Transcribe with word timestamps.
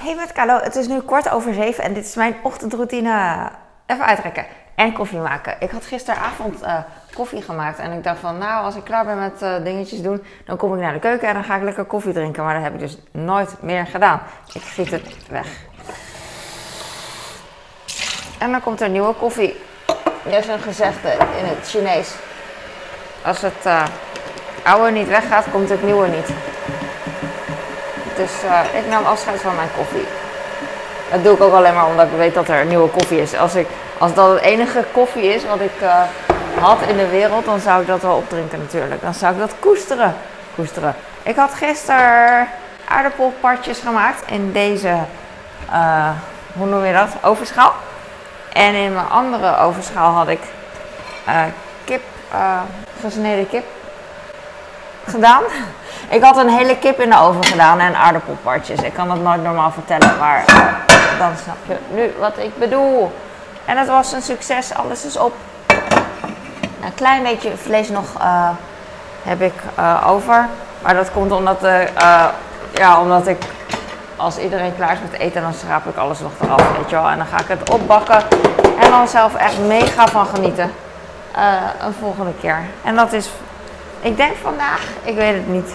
Hey 0.00 0.14
met 0.14 0.32
Carlo, 0.32 0.58
het 0.58 0.76
is 0.76 0.86
nu 0.86 1.00
kwart 1.00 1.30
over 1.30 1.54
zeven 1.54 1.84
en 1.84 1.94
dit 1.94 2.04
is 2.04 2.14
mijn 2.14 2.36
ochtendroutine. 2.42 3.48
Even 3.86 4.04
uitrekken 4.04 4.46
en 4.74 4.92
koffie 4.92 5.18
maken. 5.18 5.56
Ik 5.60 5.70
had 5.70 5.84
gisteravond 5.84 6.62
uh, 6.62 6.78
koffie 7.14 7.42
gemaakt 7.42 7.78
en 7.78 7.92
ik 7.92 8.04
dacht 8.04 8.18
van 8.18 8.38
nou 8.38 8.64
als 8.64 8.74
ik 8.74 8.84
klaar 8.84 9.04
ben 9.04 9.18
met 9.18 9.42
uh, 9.42 9.64
dingetjes 9.64 10.02
doen, 10.02 10.24
dan 10.44 10.56
kom 10.56 10.74
ik 10.74 10.80
naar 10.80 10.92
de 10.92 10.98
keuken 10.98 11.28
en 11.28 11.34
dan 11.34 11.44
ga 11.44 11.56
ik 11.56 11.62
lekker 11.62 11.84
koffie 11.84 12.12
drinken. 12.12 12.44
Maar 12.44 12.54
dat 12.54 12.62
heb 12.62 12.74
ik 12.74 12.80
dus 12.80 12.98
nooit 13.10 13.62
meer 13.62 13.86
gedaan. 13.86 14.20
Ik 14.52 14.62
giet 14.62 14.90
het 14.90 15.28
weg. 15.28 15.46
En 18.38 18.50
dan 18.50 18.60
komt 18.62 18.80
er 18.80 18.88
nieuwe 18.88 19.14
koffie. 19.14 19.56
Er 20.24 20.38
is 20.38 20.46
een 20.46 20.60
gezegde 20.60 21.08
in 21.12 21.44
het 21.44 21.68
Chinees. 21.68 22.14
Als 23.24 23.40
het 23.40 23.66
uh, 23.66 23.84
oude 24.64 24.90
niet 24.90 25.08
weggaat, 25.08 25.50
komt 25.50 25.68
het 25.68 25.82
nieuwe 25.82 26.08
niet. 26.08 26.47
Dus 28.18 28.44
uh, 28.44 28.80
ik 28.80 28.86
nam 28.88 29.04
afscheid 29.04 29.40
van 29.40 29.54
mijn 29.54 29.68
koffie. 29.76 30.06
Dat 31.10 31.24
doe 31.24 31.34
ik 31.34 31.40
ook 31.40 31.52
alleen 31.52 31.74
maar 31.74 31.86
omdat 31.86 32.06
ik 32.06 32.16
weet 32.16 32.34
dat 32.34 32.48
er 32.48 32.64
nieuwe 32.64 32.88
koffie 32.88 33.20
is. 33.20 33.36
Als, 33.36 33.54
ik, 33.54 33.66
als 33.98 34.14
dat 34.14 34.30
het 34.30 34.40
enige 34.40 34.84
koffie 34.92 35.34
is 35.34 35.46
wat 35.46 35.60
ik 35.60 35.82
uh, 35.82 36.02
had 36.60 36.78
in 36.88 36.96
de 36.96 37.08
wereld, 37.08 37.44
dan 37.44 37.60
zou 37.60 37.80
ik 37.80 37.86
dat 37.86 38.02
wel 38.02 38.16
opdrinken 38.16 38.58
natuurlijk. 38.58 39.02
Dan 39.02 39.14
zou 39.14 39.32
ik 39.32 39.38
dat 39.38 39.54
koesteren. 39.58 40.14
koesteren. 40.54 40.94
Ik 41.22 41.36
had 41.36 41.54
gisteren 41.54 42.48
aardappelpartjes 42.88 43.78
gemaakt 43.78 44.30
in 44.30 44.52
deze, 44.52 44.96
uh, 45.70 46.10
hoe 46.52 46.66
noem 46.66 46.84
je 46.84 46.92
dat, 46.92 47.08
overschaal. 47.22 47.74
En 48.52 48.74
in 48.74 48.92
mijn 48.92 49.08
andere 49.08 49.58
overschaal 49.58 50.12
had 50.12 50.28
ik 50.28 50.40
kip, 51.84 52.02
gesneden 53.00 53.48
kip 53.48 53.64
gedaan. 55.08 55.42
Ik 56.08 56.22
had 56.22 56.36
een 56.36 56.48
hele 56.48 56.78
kip 56.78 57.00
in 57.00 57.10
de 57.10 57.18
oven 57.18 57.44
gedaan 57.44 57.78
en 57.80 57.96
aardappelpartjes. 57.96 58.80
Ik 58.80 58.92
kan 58.92 59.08
dat 59.08 59.20
nooit 59.20 59.42
normaal 59.42 59.70
vertellen, 59.70 60.18
maar 60.18 60.44
dan 61.18 61.30
snap 61.42 61.56
je 61.66 61.76
nu 61.94 62.12
wat 62.18 62.38
ik 62.38 62.58
bedoel. 62.58 63.12
En 63.64 63.76
het 63.76 63.88
was 63.88 64.12
een 64.12 64.22
succes, 64.22 64.74
alles 64.74 65.04
is 65.04 65.16
op. 65.16 65.32
Een 66.84 66.94
klein 66.94 67.22
beetje 67.22 67.56
vlees 67.56 67.88
nog 67.88 68.04
uh, 68.18 68.48
heb 69.22 69.40
ik 69.40 69.54
uh, 69.78 70.04
over. 70.06 70.48
Maar 70.82 70.94
dat 70.94 71.12
komt 71.12 71.32
omdat, 71.32 71.64
uh, 71.64 71.82
ja, 72.74 73.00
omdat 73.00 73.26
ik, 73.26 73.42
als 74.16 74.38
iedereen 74.38 74.76
klaar 74.76 74.92
is 74.92 75.10
met 75.10 75.20
eten, 75.20 75.42
dan 75.42 75.54
schraap 75.54 75.86
ik 75.86 75.96
alles 75.96 76.18
nog 76.18 76.32
eraf, 76.42 76.76
weet 76.76 76.90
je 76.90 76.96
wel. 76.96 77.08
En 77.08 77.16
dan 77.16 77.26
ga 77.26 77.40
ik 77.40 77.48
het 77.48 77.70
opbakken 77.70 78.22
en 78.78 78.90
dan 78.90 79.08
zelf 79.08 79.34
echt 79.34 79.58
mega 79.58 80.06
van 80.06 80.26
genieten. 80.26 80.72
een 81.80 81.94
volgende 82.00 82.32
keer. 82.40 82.58
En 82.84 82.96
dat 82.96 83.12
is 83.12 83.30
ik 84.00 84.16
denk 84.16 84.36
vandaag, 84.42 84.80
ik 85.02 85.14
weet 85.14 85.34
het 85.34 85.48
niet. 85.48 85.74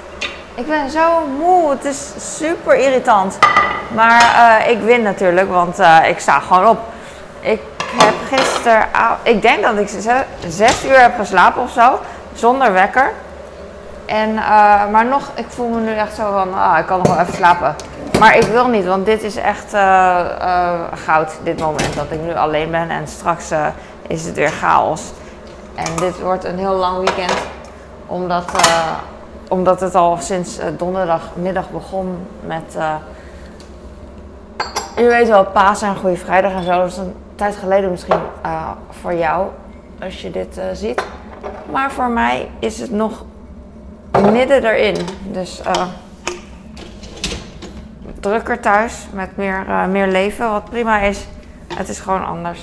Ik 0.55 0.67
ben 0.67 0.89
zo 0.89 1.27
moe, 1.39 1.69
het 1.69 1.85
is 1.85 2.11
super 2.37 2.75
irritant. 2.75 3.37
Maar 3.93 4.21
uh, 4.61 4.69
ik 4.69 4.79
win 4.79 5.01
natuurlijk, 5.01 5.49
want 5.49 5.79
uh, 5.79 5.97
ik 6.07 6.19
sta 6.19 6.39
gewoon 6.39 6.67
op. 6.67 6.79
Ik 7.39 7.61
heb 7.97 8.13
gisteren, 8.31 8.87
ik 9.23 9.41
denk 9.41 9.63
dat 9.63 9.77
ik 9.77 9.89
zes 10.47 10.85
uur 10.85 10.99
heb 10.99 11.15
geslapen 11.17 11.61
of 11.61 11.71
zo, 11.71 11.99
zonder 12.33 12.73
wekker. 12.73 13.11
En, 14.05 14.29
uh, 14.29 14.87
maar 14.91 15.05
nog, 15.05 15.31
ik 15.35 15.45
voel 15.49 15.67
me 15.67 15.79
nu 15.79 15.95
echt 15.95 16.15
zo 16.15 16.31
van, 16.31 16.53
ah, 16.53 16.77
ik 16.79 16.85
kan 16.85 16.97
nog 16.97 17.07
wel 17.07 17.19
even 17.19 17.33
slapen. 17.33 17.75
Maar 18.19 18.37
ik 18.37 18.43
wil 18.43 18.67
niet, 18.67 18.85
want 18.85 19.05
dit 19.05 19.23
is 19.23 19.35
echt 19.35 19.69
goud, 21.05 21.31
dit 21.43 21.59
moment 21.59 21.95
dat 21.95 22.05
ik 22.09 22.19
nu 22.21 22.35
alleen 22.35 22.71
ben. 22.71 22.89
En 22.89 23.07
straks 23.07 23.49
is 24.07 24.25
het 24.25 24.35
weer 24.35 24.51
chaos. 24.51 25.01
En 25.75 25.95
dit 25.95 26.19
wordt 26.19 26.43
een 26.43 26.57
heel 26.57 26.73
lang 26.73 26.97
weekend 26.97 27.33
omdat, 28.05 28.51
uh, 28.55 28.97
omdat 29.49 29.79
het 29.79 29.95
al 29.95 30.17
sinds 30.17 30.59
uh, 30.59 30.65
donderdagmiddag 30.77 31.69
begon 31.71 32.17
met. 32.45 32.75
Uh, 32.77 32.95
je 34.95 35.07
weet 35.07 35.27
wel, 35.27 35.45
Pasen 35.45 35.87
en 35.87 35.95
Goede 35.95 36.17
Vrijdag 36.17 36.51
en 36.51 36.63
zo. 36.63 36.71
Dat 36.71 36.87
is 36.87 36.97
een 36.97 37.15
tijd 37.35 37.55
geleden 37.55 37.91
misschien 37.91 38.19
voor 38.89 39.13
jou, 39.13 39.47
als 40.01 40.21
je 40.21 40.31
dit 40.31 40.61
ziet. 40.73 41.05
Maar 41.71 41.91
voor 41.91 42.09
mij 42.09 42.49
is 42.59 42.79
het 42.79 42.91
nog 42.91 43.25
midden 44.31 44.63
erin. 44.63 45.05
Dus 45.23 45.61
drukker 48.19 48.59
thuis 48.59 49.07
met 49.13 49.37
meer, 49.37 49.65
meer 49.89 50.07
leven, 50.07 50.51
wat 50.51 50.69
prima 50.69 50.99
is. 50.99 51.27
Het 51.75 51.89
is 51.89 51.99
gewoon 51.99 52.25
anders. 52.25 52.59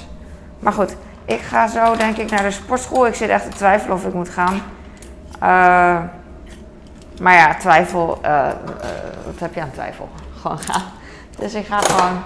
Maar 0.59 0.73
goed, 0.73 0.97
ik 1.25 1.41
ga 1.41 1.67
zo 1.67 1.97
denk 1.97 2.17
ik 2.17 2.31
naar 2.31 2.43
de 2.43 2.51
sportschool. 2.51 3.07
Ik 3.07 3.15
zit 3.15 3.29
echt 3.29 3.51
te 3.51 3.57
twijfelen 3.57 3.97
of 3.97 4.07
ik 4.07 4.15
moet 4.15 4.29
gaan. 4.29 4.63
Uh, 5.43 5.99
maar 7.21 7.35
ja, 7.35 7.55
twijfel, 7.55 8.19
uh, 8.25 8.31
uh, 8.31 8.47
wat 9.25 9.39
heb 9.39 9.55
je 9.55 9.61
aan 9.61 9.71
twijfel? 9.73 10.09
Gewoon 10.41 10.59
gaan. 10.59 10.83
Dus 11.39 11.55
ik 11.55 11.67
ga 11.67 11.79
gewoon, 11.81 12.23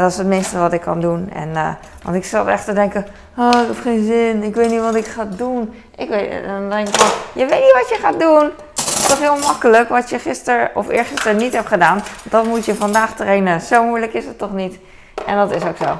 dat 0.00 0.10
is 0.10 0.16
het 0.16 0.26
minste 0.26 0.58
wat 0.58 0.72
ik 0.72 0.80
kan 0.80 1.00
doen. 1.00 1.30
En, 1.30 1.78
want 2.02 2.16
ik 2.16 2.24
zat 2.24 2.46
echt 2.46 2.64
te 2.64 2.72
denken, 2.72 3.06
oh, 3.36 3.60
ik 3.60 3.66
heb 3.66 3.80
geen 3.82 4.04
zin, 4.04 4.42
ik 4.42 4.54
weet 4.54 4.70
niet 4.70 4.80
wat 4.80 4.94
ik 4.94 5.06
ga 5.06 5.24
doen. 5.24 5.74
Ik 5.96 6.08
weet, 6.08 6.44
dan 6.46 6.70
denk 6.70 6.88
ik 6.88 6.94
van, 6.94 7.08
je 7.32 7.46
weet 7.46 7.60
niet 7.60 7.72
wat 7.72 7.88
je 7.88 7.98
gaat 8.00 8.20
doen. 8.20 8.50
Het 8.74 8.98
is 8.98 9.06
toch 9.06 9.18
heel 9.18 9.36
makkelijk, 9.36 9.88
wat 9.88 10.10
je 10.10 10.18
gisteren 10.18 10.70
of 10.74 10.88
eergisteren 10.88 11.36
niet 11.36 11.52
hebt 11.52 11.68
gedaan, 11.68 12.02
dat 12.22 12.44
moet 12.44 12.64
je 12.64 12.74
vandaag 12.74 13.14
trainen. 13.14 13.60
Zo 13.60 13.84
moeilijk 13.84 14.12
is 14.12 14.24
het 14.24 14.38
toch 14.38 14.52
niet? 14.52 14.78
En 15.26 15.36
dat 15.36 15.50
is 15.50 15.64
ook 15.64 15.76
zo. 15.76 15.98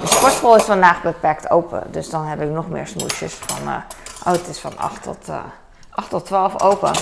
De 0.00 0.06
sportschool 0.06 0.56
is 0.56 0.62
vandaag 0.62 1.02
beperkt 1.02 1.50
open, 1.50 1.82
dus 1.90 2.10
dan 2.10 2.24
heb 2.24 2.42
ik 2.42 2.50
nog 2.50 2.68
meer 2.68 2.86
smoesjes 2.86 3.34
van 3.34 3.82
Oh, 4.26 4.32
het 4.32 4.48
is 4.48 4.58
van 4.58 4.78
8 4.78 5.02
tot, 5.02 5.28
uh, 5.28 5.44
8 5.90 6.10
tot 6.10 6.26
12 6.26 6.62
open. 6.62 6.92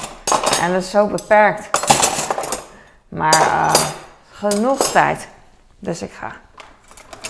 En 0.60 0.72
dat 0.72 0.82
is 0.82 0.90
zo 0.90 1.06
beperkt. 1.06 1.70
Maar 3.08 3.40
uh, 3.40 3.72
genoeg 4.30 4.78
tijd. 4.78 5.28
Dus 5.78 6.02
ik 6.02 6.12
ga. 6.12 6.32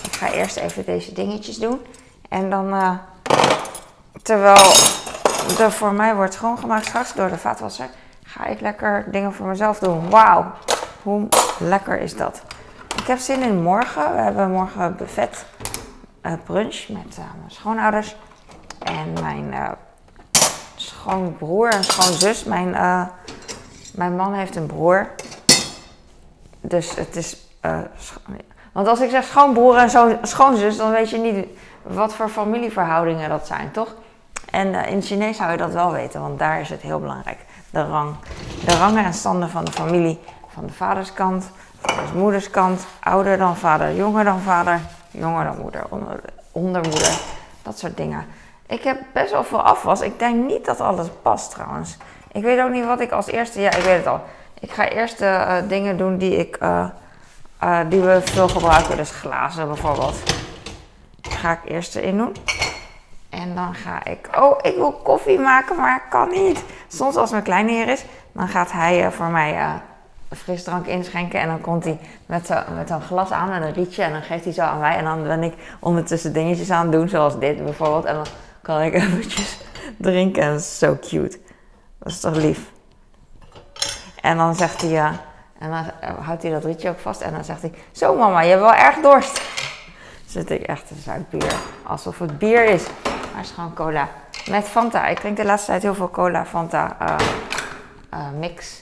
Ik 0.03 0.13
ga 0.13 0.31
eerst 0.31 0.55
even 0.55 0.85
deze 0.85 1.13
dingetjes 1.13 1.57
doen. 1.57 1.85
En 2.29 2.49
dan, 2.49 2.73
uh, 2.73 2.91
terwijl 4.21 4.71
er 5.59 5.71
voor 5.71 5.93
mij 5.93 6.15
wordt 6.15 6.33
schoongemaakt 6.33 6.85
straks 6.85 7.13
door 7.13 7.29
de 7.29 7.37
vaatwasser, 7.37 7.89
ga 8.23 8.45
ik 8.45 8.61
lekker 8.61 9.11
dingen 9.11 9.33
voor 9.33 9.47
mezelf 9.47 9.79
doen. 9.79 10.09
Wauw, 10.09 10.51
hoe 11.03 11.27
lekker 11.59 11.99
is 11.99 12.15
dat? 12.15 12.41
Ik 12.95 13.07
heb 13.07 13.17
zin 13.17 13.41
in 13.41 13.61
morgen. 13.61 14.15
We 14.15 14.21
hebben 14.21 14.51
morgen 14.51 14.95
buffet 14.95 15.45
brunch 16.45 16.87
met 16.87 17.17
mijn 17.17 17.51
schoonouders. 17.51 18.15
En 18.85 19.13
mijn 19.21 19.53
uh, 19.53 19.69
schoonbroer 20.75 21.69
en 21.69 21.83
schoonzus. 21.83 22.43
Mijn, 22.43 22.67
uh, 22.67 23.05
mijn 23.93 24.15
man 24.15 24.33
heeft 24.33 24.55
een 24.55 24.65
broer. 24.65 25.09
Dus 26.61 26.95
het 26.95 27.15
is. 27.15 27.37
Uh, 27.61 27.77
want 28.71 28.87
als 28.87 29.01
ik 29.01 29.09
zeg 29.09 29.23
schoonbroer 29.23 29.77
en 29.77 30.19
schoonzus, 30.21 30.77
dan 30.77 30.91
weet 30.91 31.09
je 31.09 31.17
niet 31.17 31.47
wat 31.81 32.13
voor 32.13 32.29
familieverhoudingen 32.29 33.29
dat 33.29 33.47
zijn, 33.47 33.71
toch? 33.71 33.95
En 34.51 34.73
in 34.73 35.01
Chinees 35.01 35.37
zou 35.37 35.51
je 35.51 35.57
dat 35.57 35.73
wel 35.73 35.91
weten, 35.91 36.21
want 36.21 36.39
daar 36.39 36.61
is 36.61 36.69
het 36.69 36.81
heel 36.81 36.99
belangrijk. 36.99 37.37
De 37.69 37.87
rang. 37.87 38.15
De 38.65 38.75
rangen 38.75 39.05
en 39.05 39.13
standen 39.13 39.49
van 39.49 39.65
de 39.65 39.71
familie. 39.71 40.19
Van 40.47 40.65
de 40.65 40.73
vaderskant, 40.73 41.49
van 41.79 41.95
de 41.95 42.17
moederskant. 42.19 42.85
Ouder 42.99 43.37
dan 43.37 43.57
vader, 43.57 43.95
jonger 43.95 44.23
dan 44.23 44.39
vader, 44.39 44.79
jonger 45.11 45.43
dan 45.43 45.57
moeder, 45.61 45.83
onder, 45.89 46.19
ondermoeder. 46.51 47.19
Dat 47.61 47.79
soort 47.79 47.97
dingen. 47.97 48.25
Ik 48.67 48.83
heb 48.83 48.97
best 49.13 49.31
wel 49.31 49.43
veel 49.43 49.61
afwas. 49.61 50.01
Ik 50.01 50.19
denk 50.19 50.45
niet 50.45 50.65
dat 50.65 50.81
alles 50.81 51.07
past 51.21 51.51
trouwens. 51.51 51.97
Ik 52.31 52.43
weet 52.43 52.61
ook 52.61 52.69
niet 52.69 52.85
wat 52.85 52.99
ik 52.99 53.11
als 53.11 53.27
eerste. 53.27 53.61
Ja, 53.61 53.75
ik 53.75 53.83
weet 53.83 53.97
het 53.97 54.07
al. 54.07 54.21
Ik 54.59 54.71
ga 54.71 54.89
eerst 54.89 55.17
de 55.17 55.25
uh, 55.25 55.69
dingen 55.69 55.97
doen 55.97 56.17
die, 56.17 56.37
ik, 56.37 56.57
uh, 56.61 56.85
uh, 57.63 57.79
die 57.89 58.01
we 58.01 58.21
veel 58.23 58.47
gebruiken. 58.47 58.97
Dus 58.97 59.11
glazen 59.11 59.67
bijvoorbeeld. 59.67 60.15
Ga 61.21 61.51
ik 61.51 61.59
eerst 61.65 61.95
erin 61.95 62.17
doen. 62.17 62.35
En 63.29 63.55
dan 63.55 63.73
ga 63.73 64.05
ik. 64.05 64.29
Oh, 64.37 64.59
ik 64.61 64.75
wil 64.75 64.91
koffie 64.91 65.39
maken, 65.39 65.75
maar 65.75 66.03
kan 66.09 66.29
niet. 66.29 66.63
Soms 66.87 67.15
als 67.15 67.31
mijn 67.31 67.43
kleine 67.43 67.71
hier 67.71 67.87
is, 67.87 68.05
dan 68.31 68.47
gaat 68.47 68.71
hij 68.71 69.11
voor 69.11 69.25
mij 69.25 69.61
een 70.29 70.37
frisdrank 70.37 70.85
inschenken. 70.85 71.39
En 71.39 71.47
dan 71.47 71.61
komt 71.61 71.83
hij 71.83 71.99
met, 72.25 72.45
zo, 72.45 72.55
met 72.75 72.89
een 72.89 73.01
glas 73.01 73.31
aan 73.31 73.51
en 73.51 73.61
een 73.61 73.73
rietje. 73.73 74.03
En 74.03 74.11
dan 74.11 74.21
geeft 74.21 74.43
hij 74.43 74.53
zo 74.53 74.61
aan 74.61 74.79
mij. 74.79 74.95
En 74.95 75.03
dan 75.03 75.23
ben 75.23 75.43
ik 75.43 75.53
ondertussen 75.79 76.33
dingetjes 76.33 76.71
aan 76.71 76.81
het 76.81 76.91
doen, 76.91 77.09
zoals 77.09 77.39
dit 77.39 77.63
bijvoorbeeld. 77.63 78.05
En 78.05 78.15
dan 78.15 78.25
kan 78.65 78.81
ik 78.81 78.93
eventjes 79.03 79.57
drinken. 79.97 80.43
En 80.43 80.59
zo 80.59 80.97
cute. 81.01 81.39
Dat 81.99 82.11
is 82.11 82.19
toch 82.19 82.35
lief? 82.35 82.59
En 84.21 84.37
dan 84.37 84.55
zegt 84.55 84.81
hij 84.81 84.89
ja. 84.89 85.19
En 85.57 85.69
dan 85.69 86.13
houdt 86.23 86.41
hij 86.41 86.51
dat 86.51 86.63
rietje 86.63 86.89
ook 86.89 86.99
vast. 86.99 87.21
En 87.21 87.33
dan 87.33 87.43
zegt 87.43 87.61
hij: 87.61 87.73
Zo, 87.91 88.15
mama, 88.15 88.41
je 88.41 88.49
hebt 88.49 88.61
wel 88.61 88.73
erg 88.73 88.95
dorst. 88.95 89.41
Zit 90.25 90.49
ik 90.49 90.61
echt 90.61 90.87
te 90.87 90.95
zuid 90.95 91.29
bier. 91.29 91.55
Alsof 91.83 92.19
het 92.19 92.37
bier 92.37 92.65
is. 92.65 92.83
Maar 93.03 93.13
het 93.35 93.45
is 93.45 93.51
gewoon 93.51 93.73
cola. 93.73 94.09
Met 94.49 94.65
Fanta. 94.65 95.07
Ik 95.07 95.19
drink 95.19 95.37
de 95.37 95.45
laatste 95.45 95.67
tijd 95.67 95.81
heel 95.81 95.95
veel 95.95 96.09
cola 96.09 96.45
Fanta 96.45 96.97
uh, 97.01 97.15
uh, 98.13 98.29
mix. 98.39 98.81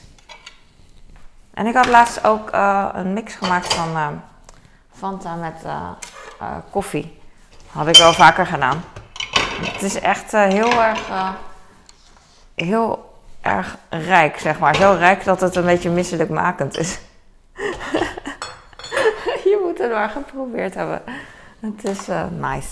En 1.54 1.66
ik 1.66 1.74
had 1.74 1.86
laatst 1.86 2.24
ook 2.24 2.48
een 2.92 3.12
mix 3.12 3.34
gemaakt 3.34 3.74
van 3.74 4.22
Fanta 4.92 5.34
met 5.34 5.64
koffie. 6.70 7.20
Had 7.70 7.86
ik 7.86 7.96
wel 7.96 8.12
vaker 8.12 8.46
gedaan. 8.46 8.82
Het 9.60 9.82
is 9.82 10.00
echt 10.00 10.34
uh, 10.34 10.42
heel 10.42 10.82
erg, 10.82 11.08
uh, 11.08 11.30
heel 12.54 13.12
erg 13.40 13.76
rijk, 13.88 14.38
zeg 14.38 14.58
maar. 14.58 14.76
Zo 14.76 14.96
rijk 14.98 15.24
dat 15.24 15.40
het 15.40 15.56
een 15.56 15.64
beetje 15.64 15.90
misselijkmakend 15.90 16.78
is. 16.78 16.98
het 19.84 19.92
maar 19.92 20.08
geprobeerd 20.08 20.74
hebben. 20.74 21.02
Het 21.60 21.84
is 21.84 22.08
uh, 22.08 22.24
nice. 22.38 22.68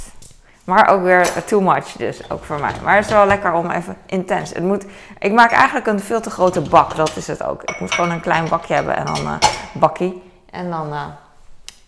Maar 0.64 0.88
ook 0.88 1.02
weer 1.02 1.44
too 1.44 1.60
much 1.60 1.92
dus, 1.92 2.30
ook 2.30 2.44
voor 2.44 2.60
mij. 2.60 2.72
Maar 2.82 2.96
het 2.96 3.04
is 3.04 3.12
wel 3.12 3.26
lekker 3.26 3.52
om 3.52 3.70
even 3.70 3.96
intens. 4.06 4.50
Het 4.50 4.62
moet, 4.62 4.84
ik 5.18 5.32
maak 5.32 5.50
eigenlijk 5.50 5.86
een 5.86 6.00
veel 6.00 6.20
te 6.20 6.30
grote 6.30 6.60
bak, 6.60 6.96
dat 6.96 7.16
is 7.16 7.26
het 7.26 7.42
ook. 7.42 7.62
Ik 7.62 7.80
moet 7.80 7.94
gewoon 7.94 8.10
een 8.10 8.20
klein 8.20 8.48
bakje 8.48 8.74
hebben 8.74 8.96
en 8.96 9.04
dan 9.04 9.22
uh, 9.22 9.34
bakkie. 9.72 10.22
En 10.50 10.70
dan 10.70 10.92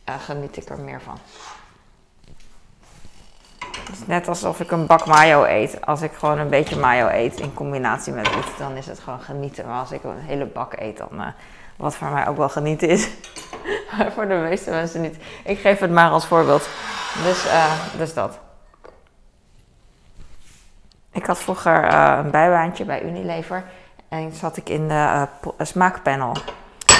geniet 0.05 0.56
ik 0.56 0.69
er 0.69 0.79
meer 0.79 1.00
van. 1.00 1.19
Het 3.87 3.95
is 3.95 4.07
net 4.07 4.29
alsof 4.29 4.61
ik 4.61 4.71
een 4.71 4.87
bak 4.87 5.07
mayo 5.07 5.45
eet. 5.45 5.87
Als 5.87 6.03
ik 6.03 6.13
gewoon 6.13 6.39
een 6.39 6.49
beetje 6.49 6.77
mayo 6.77 7.09
eet 7.09 7.41
in 7.41 7.55
combinatie 7.55 8.13
met 8.13 8.27
iets, 8.27 8.59
dan 8.59 8.77
is 8.77 8.87
het 8.87 8.99
gewoon 8.99 9.21
genieten. 9.21 9.67
Maar 9.67 9.79
als 9.79 9.93
ik 9.93 10.05
een 10.05 10.19
hele 10.19 10.47
bak 10.47 10.73
eet, 10.77 10.97
dan 10.97 11.09
uh, 11.13 11.27
wat 11.77 11.95
voor 11.95 12.09
mij 12.09 12.29
ook 12.29 12.37
wel 12.37 12.49
genieten 12.49 12.89
is. 12.89 13.09
maar 13.99 14.13
voor 14.13 14.29
de 14.29 14.35
meeste 14.35 14.71
mensen 14.71 15.01
niet. 15.01 15.17
Ik 15.45 15.59
geef 15.59 15.79
het 15.79 15.91
maar 15.91 16.11
als 16.11 16.27
voorbeeld. 16.27 16.69
Dus, 17.23 17.47
uh, 17.47 17.73
dus 17.97 18.15
dat. 18.15 18.39
Ik 21.13 21.27
had 21.27 21.39
vroeger 21.39 21.93
uh, 21.93 22.21
een 22.25 22.31
bijbaantje 22.31 22.85
bij 22.85 23.03
Unilever. 23.03 23.65
En 24.09 24.33
zat 24.33 24.57
ik 24.57 24.69
in 24.69 24.89
de 24.89 25.27
smaakpanel 25.59 26.37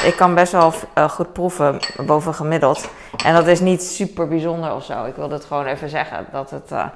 ik 0.07 0.17
kan 0.17 0.35
best 0.35 0.53
wel 0.53 0.73
uh, 0.99 1.09
goed 1.09 1.33
proeven, 1.33 1.79
boven 2.07 2.35
gemiddeld. 2.35 2.89
En 3.25 3.35
dat 3.35 3.47
is 3.47 3.61
niet 3.61 3.83
super 3.83 4.29
bijzonder 4.29 4.75
of 4.75 4.85
zo. 4.85 5.05
Ik 5.05 5.15
wil 5.15 5.31
het 5.31 5.45
gewoon 5.45 5.67
even 5.67 5.89
zeggen. 5.89 6.27
Dat 6.33 6.51
het 6.51 6.73
uh, 6.73 6.87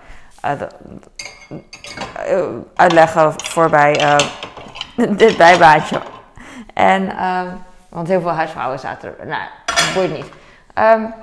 uh, 2.29 2.45
uitleggen 2.75 3.33
voorbij 3.37 4.19
dit 5.17 5.37
bijbaantje. 5.37 6.01
En, 6.75 7.13
want 7.89 8.09
heel 8.09 8.21
veel 8.21 8.31
huisvrouwen 8.31 8.79
zaten 8.79 9.15
er. 9.19 9.27
Nou, 9.27 9.43
dat 9.65 9.91
boeit 9.95 10.13
niet. 10.13 10.27
Um, 10.75 11.15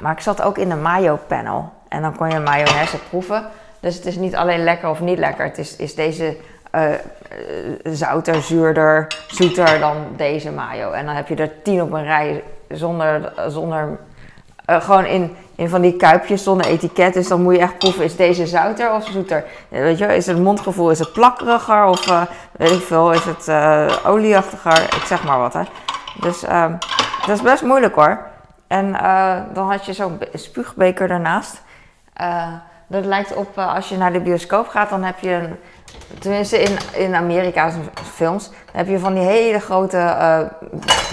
maar 0.00 0.12
ik 0.12 0.20
zat 0.20 0.42
ook 0.42 0.58
in 0.58 0.68
de 0.68 0.76
mayo 0.76 1.18
panel. 1.26 1.72
En 1.88 2.02
dan 2.02 2.16
kon 2.16 2.30
je 2.30 2.38
mayonaise 2.38 2.98
proeven. 3.08 3.46
Dus 3.80 3.94
het 3.94 4.06
is 4.06 4.16
niet 4.16 4.36
alleen 4.36 4.64
lekker 4.64 4.88
of 4.88 5.00
niet 5.00 5.18
lekker. 5.18 5.44
Het 5.44 5.58
is, 5.58 5.76
is 5.76 5.94
deze 5.94 6.36
uh, 6.74 6.82
zouter, 7.84 8.42
zuurder, 8.42 9.06
zoeter 9.26 9.78
dan 9.78 10.06
deze 10.16 10.50
mayo. 10.50 10.90
En 10.90 11.06
dan 11.06 11.14
heb 11.14 11.28
je 11.28 11.34
er 11.34 11.62
tien 11.62 11.82
op 11.82 11.92
een 11.92 12.04
rij 12.04 12.42
zonder, 12.68 13.32
zonder 13.48 13.98
uh, 14.66 14.80
gewoon 14.80 15.04
in, 15.04 15.36
in 15.56 15.68
van 15.68 15.80
die 15.80 15.96
kuipjes 15.96 16.42
zonder 16.42 16.66
etiket. 16.66 17.14
Dus 17.14 17.28
dan 17.28 17.42
moet 17.42 17.54
je 17.54 17.60
echt 17.60 17.78
proeven, 17.78 18.04
is 18.04 18.16
deze 18.16 18.46
zouter 18.46 18.92
of 18.92 19.06
zoeter? 19.06 19.44
Weet 19.68 19.98
je, 19.98 20.16
is 20.16 20.26
het 20.26 20.38
mondgevoel, 20.38 20.90
is 20.90 20.98
het 20.98 21.12
plakkeriger 21.12 21.84
of 21.84 22.26
weet 22.52 22.70
ik 22.70 22.82
veel, 22.82 23.12
is 23.12 23.24
het 23.24 23.50
olieachtiger? 24.04 24.82
Ik 24.82 25.04
zeg 25.06 25.24
maar 25.24 25.38
wat 25.38 25.52
hè. 25.52 25.62
Dus 26.20 26.44
ehm, 26.44 26.72
dat 27.26 27.36
is 27.36 27.42
best 27.42 27.62
moeilijk 27.62 27.94
hoor. 27.94 28.26
En 28.66 28.92
dan 29.52 29.70
had 29.70 29.86
je 29.86 29.92
zo'n 29.92 30.18
spuugbeker 30.34 31.08
daarnaast. 31.08 31.62
Dat 32.88 33.04
lijkt 33.04 33.34
op 33.34 33.58
als 33.58 33.88
je 33.88 33.96
naar 33.96 34.12
de 34.12 34.20
bioscoop 34.20 34.68
gaat, 34.68 34.90
dan 34.90 35.02
heb 35.02 35.18
je 35.18 35.30
een 35.30 35.56
Tenminste, 36.18 36.58
in, 36.58 36.76
in 36.92 37.14
Amerika's 37.14 37.74
films 38.14 38.50
heb 38.72 38.88
je 38.88 38.98
van 38.98 39.14
die 39.14 39.22
hele 39.22 39.60
grote 39.60 39.96
uh, 39.96 40.38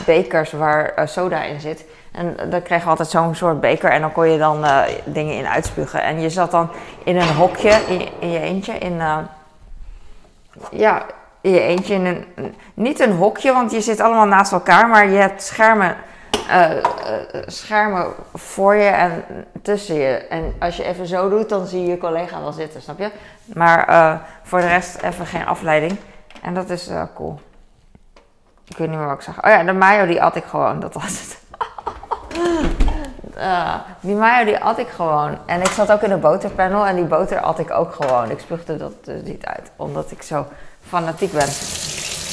bekers 0.05 0.51
waar 0.51 0.93
uh, 0.99 1.05
soda 1.05 1.43
in 1.43 1.59
zit. 1.59 1.85
En 2.11 2.35
dan 2.49 2.61
kreeg 2.61 2.83
je 2.83 2.89
altijd 2.89 3.09
zo'n 3.09 3.35
soort 3.35 3.59
beker 3.59 3.91
en 3.91 4.01
dan 4.01 4.11
kon 4.11 4.29
je 4.29 4.37
dan 4.37 4.65
dingen 5.03 5.35
in 5.35 5.47
uitspugen. 5.47 6.03
En 6.03 6.21
je 6.21 6.29
zat 6.29 6.51
dan 6.51 6.69
in 7.03 7.15
een 7.15 7.35
hokje, 7.35 7.79
in, 7.87 8.07
in 8.19 8.31
je 8.31 8.39
eentje, 8.39 8.73
in... 8.77 9.01
ja, 10.71 11.05
in 11.41 11.51
je 11.51 11.59
eentje 11.59 11.93
in 11.93 12.05
een... 12.05 12.25
Niet 12.73 12.99
een 12.99 13.11
hokje, 13.11 13.53
want 13.53 13.71
je 13.71 13.81
zit 13.81 13.99
allemaal 13.99 14.25
naast 14.25 14.51
elkaar, 14.51 14.87
maar 14.87 15.09
je 15.09 15.17
hebt 15.17 15.43
schermen 15.43 15.95
uh, 16.49 16.69
schermen 17.45 18.07
voor 18.33 18.75
je 18.75 18.89
en 18.89 19.23
tussen 19.61 19.95
je. 19.95 20.17
En 20.17 20.55
als 20.59 20.77
je 20.77 20.83
even 20.83 21.07
zo 21.07 21.29
doet, 21.29 21.49
dan 21.49 21.67
zie 21.67 21.81
je 21.81 21.87
je 21.87 21.97
collega 21.97 22.41
wel 22.41 22.51
zitten, 22.51 22.81
snap 22.81 22.99
je? 22.99 23.11
Maar 23.45 23.89
uh, 23.89 24.15
voor 24.43 24.59
de 24.59 24.67
rest 24.67 25.01
even 25.01 25.25
geen 25.25 25.45
afleiding. 25.45 25.97
En 26.41 26.53
dat 26.53 26.69
is 26.69 26.89
cool. 27.15 27.39
Ik 28.67 28.77
weet 28.77 28.89
niet 28.89 28.97
meer 28.97 29.07
wat 29.07 29.15
ik 29.15 29.21
zag. 29.21 29.43
Oh 29.43 29.49
ja, 29.49 29.63
de 29.63 29.73
mayo 29.73 30.05
die 30.05 30.23
at 30.23 30.35
ik 30.35 30.43
gewoon, 30.43 30.79
dat 30.79 30.93
was 30.93 31.19
het. 31.19 31.39
die 33.99 34.15
mayo 34.15 34.45
die 34.45 34.57
at 34.57 34.77
ik 34.77 34.87
gewoon. 34.87 35.37
En 35.45 35.61
ik 35.61 35.67
zat 35.67 35.91
ook 35.91 36.01
in 36.01 36.09
de 36.09 36.17
boterpanel 36.17 36.85
en 36.85 36.95
die 36.95 37.05
boter 37.05 37.39
at 37.39 37.59
ik 37.59 37.71
ook 37.71 37.93
gewoon. 37.93 38.29
Ik 38.29 38.39
spuugde 38.39 38.77
dat 38.77 39.05
dus 39.05 39.21
niet 39.23 39.45
uit, 39.45 39.71
omdat 39.75 40.11
ik 40.11 40.21
zo 40.21 40.45
fanatiek 40.87 41.31
ben. 41.31 41.47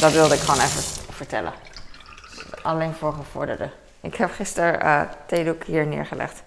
Dat 0.01 0.13
wilde 0.13 0.35
ik 0.35 0.41
gewoon 0.41 0.61
even 0.61 0.83
vertellen. 1.13 1.53
Alleen 2.63 2.95
voor 2.95 3.13
gevorderden. 3.13 3.71
Ik 4.03 4.15
heb 4.15 4.31
gisteren 4.31 4.85
uh, 4.85 5.01
theedoek 5.27 5.65
hier 5.65 5.87
neergelegd. 5.87 6.43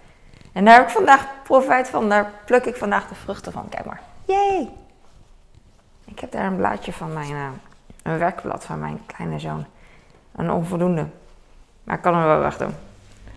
En 0.52 0.66
daar 0.66 0.76
heb 0.76 0.84
ik 0.84 0.94
vandaag 0.94 1.28
profijt 1.44 1.88
van. 1.88 2.10
Daar 2.10 2.32
pluk 2.46 2.66
ik 2.66 2.76
vandaag 2.76 3.08
de 3.08 3.16
vruchten 3.16 3.52
van. 3.52 3.70
Kijk 3.70 3.86
maar. 3.86 4.02
Yay! 4.26 4.70
Ik 6.06 6.20
heb 6.20 6.32
daar 6.32 6.46
een 6.46 6.56
blaadje 6.56 6.94
van 6.94 7.14
mijn... 7.14 7.30
Uh, 7.30 7.48
een 8.04 8.18
werkblad 8.18 8.66
van 8.66 8.80
mijn 8.80 9.02
kleine 9.06 9.40
zoon. 9.40 9.66
Een 10.36 10.52
onvoldoende. 10.52 11.08
Maar 11.84 11.96
ik 11.96 12.02
kan 12.02 12.16
hem 12.16 12.24
wel 12.24 12.40
weg 12.40 12.58
doen. 12.58 12.76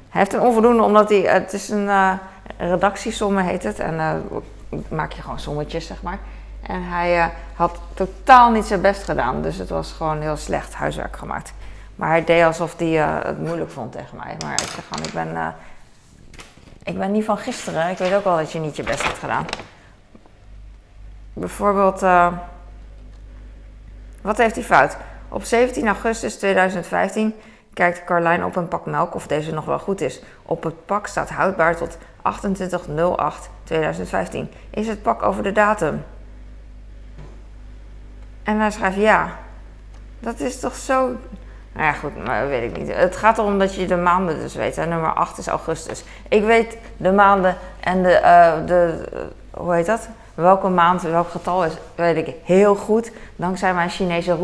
Hij 0.09 0.21
heeft 0.21 0.33
een 0.33 0.41
onvoldoende 0.41 0.83
omdat 0.83 1.09
hij... 1.09 1.19
Het 1.19 1.53
is 1.53 1.69
een 1.69 1.85
uh, 1.85 2.13
redactiesomme 2.57 3.43
heet 3.43 3.63
het. 3.63 3.79
En 3.79 3.95
uh, 3.95 4.81
maak 4.89 5.13
je 5.13 5.23
gewoon 5.23 5.41
sommetjes, 5.41 5.87
zeg 5.87 6.03
maar. 6.03 6.19
En 6.63 6.83
hij 6.83 7.33
had 7.55 7.81
totaal 7.95 8.51
niet 8.51 8.65
zijn 8.65 8.81
best 8.81 9.03
gedaan. 9.03 9.43
Dus 9.43 9.57
het 9.57 9.69
was 9.69 9.93
gewoon 9.93 10.21
heel 10.21 10.37
slecht 10.37 10.75
huiswerk 10.75 11.17
gemaakt. 11.17 11.53
Maar 11.99 12.09
hij 12.09 12.25
deed 12.25 12.45
alsof 12.45 12.79
hij 12.79 12.93
uh, 12.93 13.19
het 13.23 13.39
moeilijk 13.39 13.71
vond 13.71 13.93
tegen 13.93 14.17
mij. 14.17 14.37
Maar 14.45 14.53
ik 14.53 14.69
zeg 14.69 14.85
gewoon, 14.89 15.07
ik 15.07 15.13
ben, 15.13 15.29
uh, 15.29 15.49
ik 16.83 16.99
ben 16.99 17.13
niet 17.13 17.25
van 17.25 17.39
gisteren. 17.39 17.91
Ik 17.91 17.99
weet 17.99 18.15
ook 18.15 18.25
wel 18.25 18.37
dat 18.37 18.53
je 18.53 18.59
niet 18.59 18.77
je 18.77 18.83
best 18.83 19.03
hebt 19.03 19.19
gedaan. 19.19 19.45
Bijvoorbeeld, 21.33 22.03
uh, 22.03 22.33
wat 24.23 24.37
heeft 24.37 24.55
hij 24.55 24.65
fout? 24.65 24.97
Op 25.29 25.45
17 25.45 25.87
augustus 25.87 26.37
2015 26.37 27.35
kijkt 27.75 28.05
Carlijn 28.05 28.45
op 28.45 28.57
een 28.57 28.69
pak 28.69 28.87
melk 28.87 29.15
of 29.15 29.27
deze 29.27 29.53
nog 29.53 29.65
wel 29.65 29.79
goed 29.79 30.01
is. 30.01 30.23
Op 30.43 30.63
het 30.63 30.87
pak 30.87 31.07
staat 31.07 31.31
houdbaar 31.31 31.77
tot 31.77 31.99
28.08.2015. 31.99 32.03
Is 34.71 34.87
het 34.87 35.03
pak 35.03 35.23
over 35.23 35.43
de 35.43 35.53
datum? 35.53 36.05
En 38.43 38.61
hij 38.61 38.71
schrijft 38.71 38.97
ja. 38.97 39.39
Dat 40.21 40.41
is 40.41 40.61
toch 40.61 40.77
zo 40.77 41.17
nou 41.73 41.87
ja, 41.87 41.93
goed, 41.93 42.25
maar 42.25 42.49
weet 42.49 42.71
ik 42.71 42.79
niet. 42.79 42.95
Het 42.95 43.17
gaat 43.17 43.39
erom 43.39 43.59
dat 43.59 43.75
je 43.75 43.87
de 43.87 43.97
maanden 43.97 44.39
dus 44.39 44.55
weet. 44.55 44.77
Hè. 44.77 44.87
Nummer 44.87 45.13
8 45.13 45.39
is 45.39 45.47
augustus. 45.47 46.05
Ik 46.29 46.45
weet 46.45 46.77
de 46.97 47.13
maanden 47.13 47.57
en 47.81 48.03
de, 48.03 48.21
uh, 48.23 48.67
de 48.67 49.05
hoe 49.51 49.75
heet 49.75 49.87
dat? 49.87 50.09
Welke 50.35 50.69
maand, 50.69 51.03
welk 51.03 51.29
getal 51.29 51.65
is, 51.65 51.73
weet 51.95 52.17
ik 52.17 52.35
heel 52.45 52.75
goed. 52.75 53.13
Dankzij 53.37 53.75
mijn 53.75 53.91
Chinese 53.91 54.37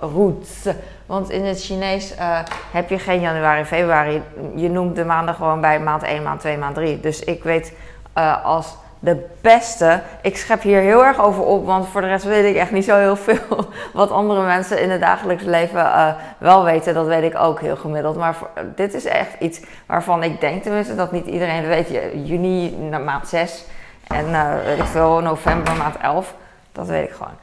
roots. 0.00 0.68
Want 1.06 1.30
in 1.30 1.44
het 1.44 1.62
Chinees 1.62 2.16
uh, 2.18 2.38
heb 2.72 2.88
je 2.88 2.98
geen 2.98 3.20
januari, 3.20 3.64
februari. 3.64 4.22
Je 4.54 4.68
noemt 4.68 4.96
de 4.96 5.04
maanden 5.04 5.34
gewoon 5.34 5.60
bij 5.60 5.80
maand 5.80 6.02
1, 6.02 6.22
maand 6.22 6.40
2, 6.40 6.58
maand 6.58 6.74
3. 6.74 7.00
Dus 7.00 7.20
ik 7.20 7.42
weet 7.42 7.72
uh, 8.18 8.44
als 8.44 8.76
de 9.02 9.28
beste. 9.40 10.02
Ik 10.20 10.36
schep 10.36 10.62
hier 10.62 10.80
heel 10.80 11.04
erg 11.04 11.20
over 11.20 11.42
op, 11.42 11.66
want 11.66 11.88
voor 11.88 12.00
de 12.00 12.06
rest 12.06 12.24
weet 12.24 12.44
ik 12.44 12.56
echt 12.56 12.70
niet 12.70 12.84
zo 12.84 12.96
heel 12.96 13.16
veel. 13.16 13.70
Wat 13.92 14.10
andere 14.10 14.42
mensen 14.42 14.80
in 14.80 14.90
het 14.90 15.00
dagelijks 15.00 15.42
leven 15.42 15.80
uh, 15.80 16.08
wel 16.38 16.64
weten, 16.64 16.94
dat 16.94 17.06
weet 17.06 17.22
ik 17.22 17.38
ook 17.38 17.60
heel 17.60 17.76
gemiddeld. 17.76 18.16
Maar 18.16 18.34
voor, 18.34 18.50
dit 18.74 18.94
is 18.94 19.04
echt 19.04 19.34
iets 19.38 19.60
waarvan 19.86 20.22
ik 20.22 20.40
denk 20.40 20.62
tenminste 20.62 20.94
dat 20.94 21.12
niet 21.12 21.26
iedereen 21.26 21.66
weet. 21.66 21.88
Juni 22.24 22.76
maand 23.04 23.28
6 23.28 23.64
en 24.06 24.28
uh, 24.28 24.54
weet 24.64 24.78
ik 24.78 24.84
veel, 24.84 25.20
november 25.20 25.76
maand 25.76 25.96
11. 25.96 26.34
Dat 26.72 26.86
weet 26.86 27.08
ik 27.08 27.14
gewoon. 27.14 27.36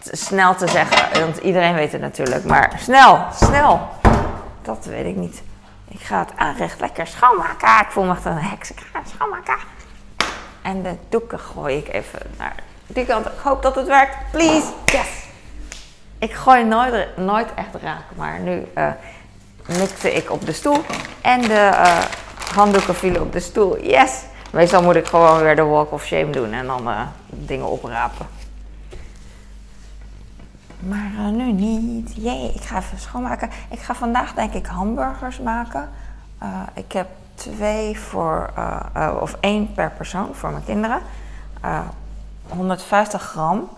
Snel 0.00 0.54
te 0.54 0.68
zeggen, 0.68 1.20
want 1.20 1.36
iedereen 1.36 1.74
weet 1.74 1.92
het 1.92 2.00
natuurlijk. 2.00 2.44
Maar 2.44 2.72
snel, 2.78 3.24
snel. 3.34 3.88
Dat 4.62 4.84
weet 4.84 5.06
ik 5.06 5.16
niet. 5.16 5.42
Ik 5.88 6.00
ga 6.00 6.18
het 6.18 6.32
aanrecht 6.36 6.80
lekker 6.80 7.06
schoonmaken. 7.06 7.68
Ik 7.80 7.90
voel 7.90 8.04
me 8.04 8.12
echt 8.12 8.24
een 8.24 8.36
heks. 8.36 8.70
Ik 8.70 8.80
ga 8.92 8.98
het 8.98 9.08
schoonmaken. 9.08 9.54
En 10.62 10.82
de 10.82 10.94
doeken 11.08 11.38
gooi 11.38 11.76
ik 11.76 11.88
even 11.92 12.20
naar 12.38 12.54
die 12.86 13.06
kant. 13.06 13.26
Ik 13.26 13.38
hoop 13.42 13.62
dat 13.62 13.74
het 13.74 13.86
werkt. 13.86 14.16
Please. 14.30 14.66
Yes. 14.84 15.24
Ik 16.18 16.32
gooi 16.32 16.64
nooit, 16.64 17.16
nooit 17.16 17.48
echt 17.54 17.82
raak. 17.82 18.04
Maar 18.16 18.40
nu 18.40 18.66
uh, 18.76 18.88
mikte 19.66 20.12
ik 20.12 20.30
op 20.30 20.46
de 20.46 20.52
stoel. 20.52 20.84
En 21.20 21.40
de 21.40 21.70
uh, 21.72 21.98
handdoeken 22.54 22.94
vielen 22.94 23.22
op 23.22 23.32
de 23.32 23.40
stoel. 23.40 23.82
Yes. 23.82 24.22
Meestal 24.50 24.82
moet 24.82 24.94
ik 24.94 25.06
gewoon 25.06 25.42
weer 25.42 25.56
de 25.56 25.62
walk 25.62 25.92
of 25.92 26.04
shame 26.04 26.30
doen. 26.30 26.52
En 26.52 26.66
dan 26.66 26.88
uh, 26.88 27.00
dingen 27.28 27.66
oprapen. 27.66 28.26
Maar 30.78 31.30
nu 31.32 31.52
niet. 31.52 32.12
Jee, 32.16 32.52
ik 32.54 32.62
ga 32.62 32.78
even 32.78 32.98
schoonmaken. 32.98 33.50
Ik 33.70 33.78
ga 33.78 33.94
vandaag 33.94 34.34
denk 34.34 34.52
ik 34.52 34.66
hamburgers 34.66 35.38
maken. 35.38 35.90
ik 36.74 36.92
heb 36.92 37.06
twee 37.34 37.98
voor, 37.98 38.50
uh, 38.96 39.16
of 39.20 39.36
één 39.40 39.72
per 39.72 39.90
persoon 39.90 40.34
voor 40.34 40.50
mijn 40.50 40.64
kinderen. 40.64 41.00
Uh, 41.64 41.80
150 42.48 43.22
gram. 43.22 43.68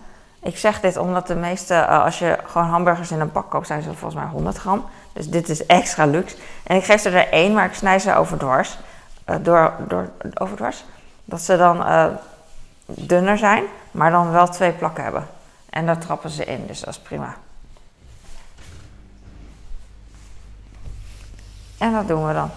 Ik 0.41 0.57
zeg 0.57 0.79
dit 0.79 0.97
omdat 0.97 1.27
de 1.27 1.35
meeste, 1.35 1.87
als 1.87 2.19
je 2.19 2.37
gewoon 2.45 2.67
hamburgers 2.67 3.11
in 3.11 3.19
een 3.19 3.31
pak 3.31 3.49
koopt, 3.49 3.67
zijn 3.67 3.81
ze 3.81 3.93
volgens 3.93 4.15
mij 4.15 4.31
100 4.31 4.57
gram. 4.57 4.85
Dus 5.13 5.29
dit 5.29 5.49
is 5.49 5.65
extra 5.65 6.05
luxe. 6.05 6.37
En 6.63 6.75
ik 6.75 6.83
geef 6.83 7.01
ze 7.01 7.09
er 7.09 7.29
één, 7.29 7.53
maar 7.53 7.65
ik 7.65 7.73
snij 7.73 7.99
ze 7.99 8.15
over 8.15 8.37
dwars. 8.37 8.77
uh, 9.25 9.35
door, 9.41 9.73
door 9.87 10.09
overdwars, 10.33 10.85
dat 11.25 11.41
ze 11.41 11.57
dan 11.57 11.83
dunner 12.85 13.37
zijn, 13.37 13.63
maar 13.91 14.11
dan 14.11 14.31
wel 14.31 14.47
twee 14.47 14.71
plakken 14.71 15.03
hebben. 15.03 15.27
En 15.69 15.85
daar 15.85 15.97
trappen 15.97 16.29
ze 16.29 16.45
in, 16.45 16.67
dus 16.67 16.79
dat 16.79 16.89
is 16.89 16.99
prima. 16.99 17.35
En 21.77 21.93
wat 21.93 22.07
doen 22.07 22.27
we 22.27 22.33
dan? 22.33 22.51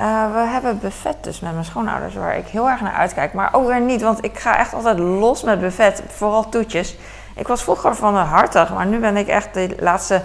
Uh, 0.00 0.32
we 0.32 0.38
hebben 0.38 0.78
buffet 0.78 1.16
dus 1.20 1.40
met 1.40 1.52
mijn 1.52 1.64
schoonouders, 1.64 2.14
waar 2.14 2.36
ik 2.36 2.46
heel 2.46 2.68
erg 2.68 2.80
naar 2.80 2.92
uitkijk. 2.92 3.32
Maar 3.32 3.48
ook 3.52 3.66
weer 3.66 3.80
niet, 3.80 4.02
want 4.02 4.24
ik 4.24 4.38
ga 4.38 4.58
echt 4.58 4.74
altijd 4.74 4.98
los 4.98 5.42
met 5.42 5.60
buffet, 5.60 6.02
vooral 6.08 6.48
toetjes. 6.48 6.96
Ik 7.34 7.46
was 7.46 7.62
vroeger 7.62 7.94
van 7.94 8.14
de 8.14 8.20
hartig, 8.20 8.72
maar 8.72 8.86
nu 8.86 8.98
ben 8.98 9.16
ik 9.16 9.28
echt 9.28 9.54
de 9.54 9.76
laatste 9.78 10.22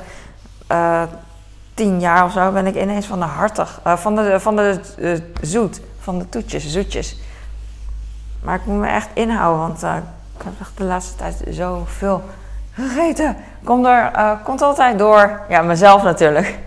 uh, 0.72 1.02
tien 1.74 2.00
jaar 2.00 2.26
of 2.26 2.32
zo 2.32 2.52
ben 2.52 2.68
ik 2.68 2.76
ineens 2.76 3.06
van 3.06 3.20
de 3.20 3.26
hartig, 3.26 3.82
uh, 3.88 3.98
van 3.98 4.16
de, 4.16 4.40
van 4.40 4.56
de 4.56 4.80
zoet, 5.42 5.82
van 6.00 6.20
de 6.20 6.30
toetjes, 6.30 6.68
zoetjes. 6.68 7.18
Maar 8.44 8.56
ik 8.56 8.66
moet 8.66 8.80
me 8.80 8.88
echt 8.88 9.10
inhouden, 9.14 9.62
want 9.62 9.84
ik 10.38 10.44
heb 10.44 10.54
echt 10.60 10.78
de 10.78 10.84
laatste 10.84 11.16
tijd 11.16 11.44
zoveel 11.50 12.22
gegeten. 12.72 13.38
Komt 13.64 13.86
er, 13.86 14.12
komt 14.44 14.62
altijd 14.62 15.00
door, 15.00 15.42
ja, 15.50 15.62
mezelf 15.62 16.04
natuurlijk. 16.04 16.60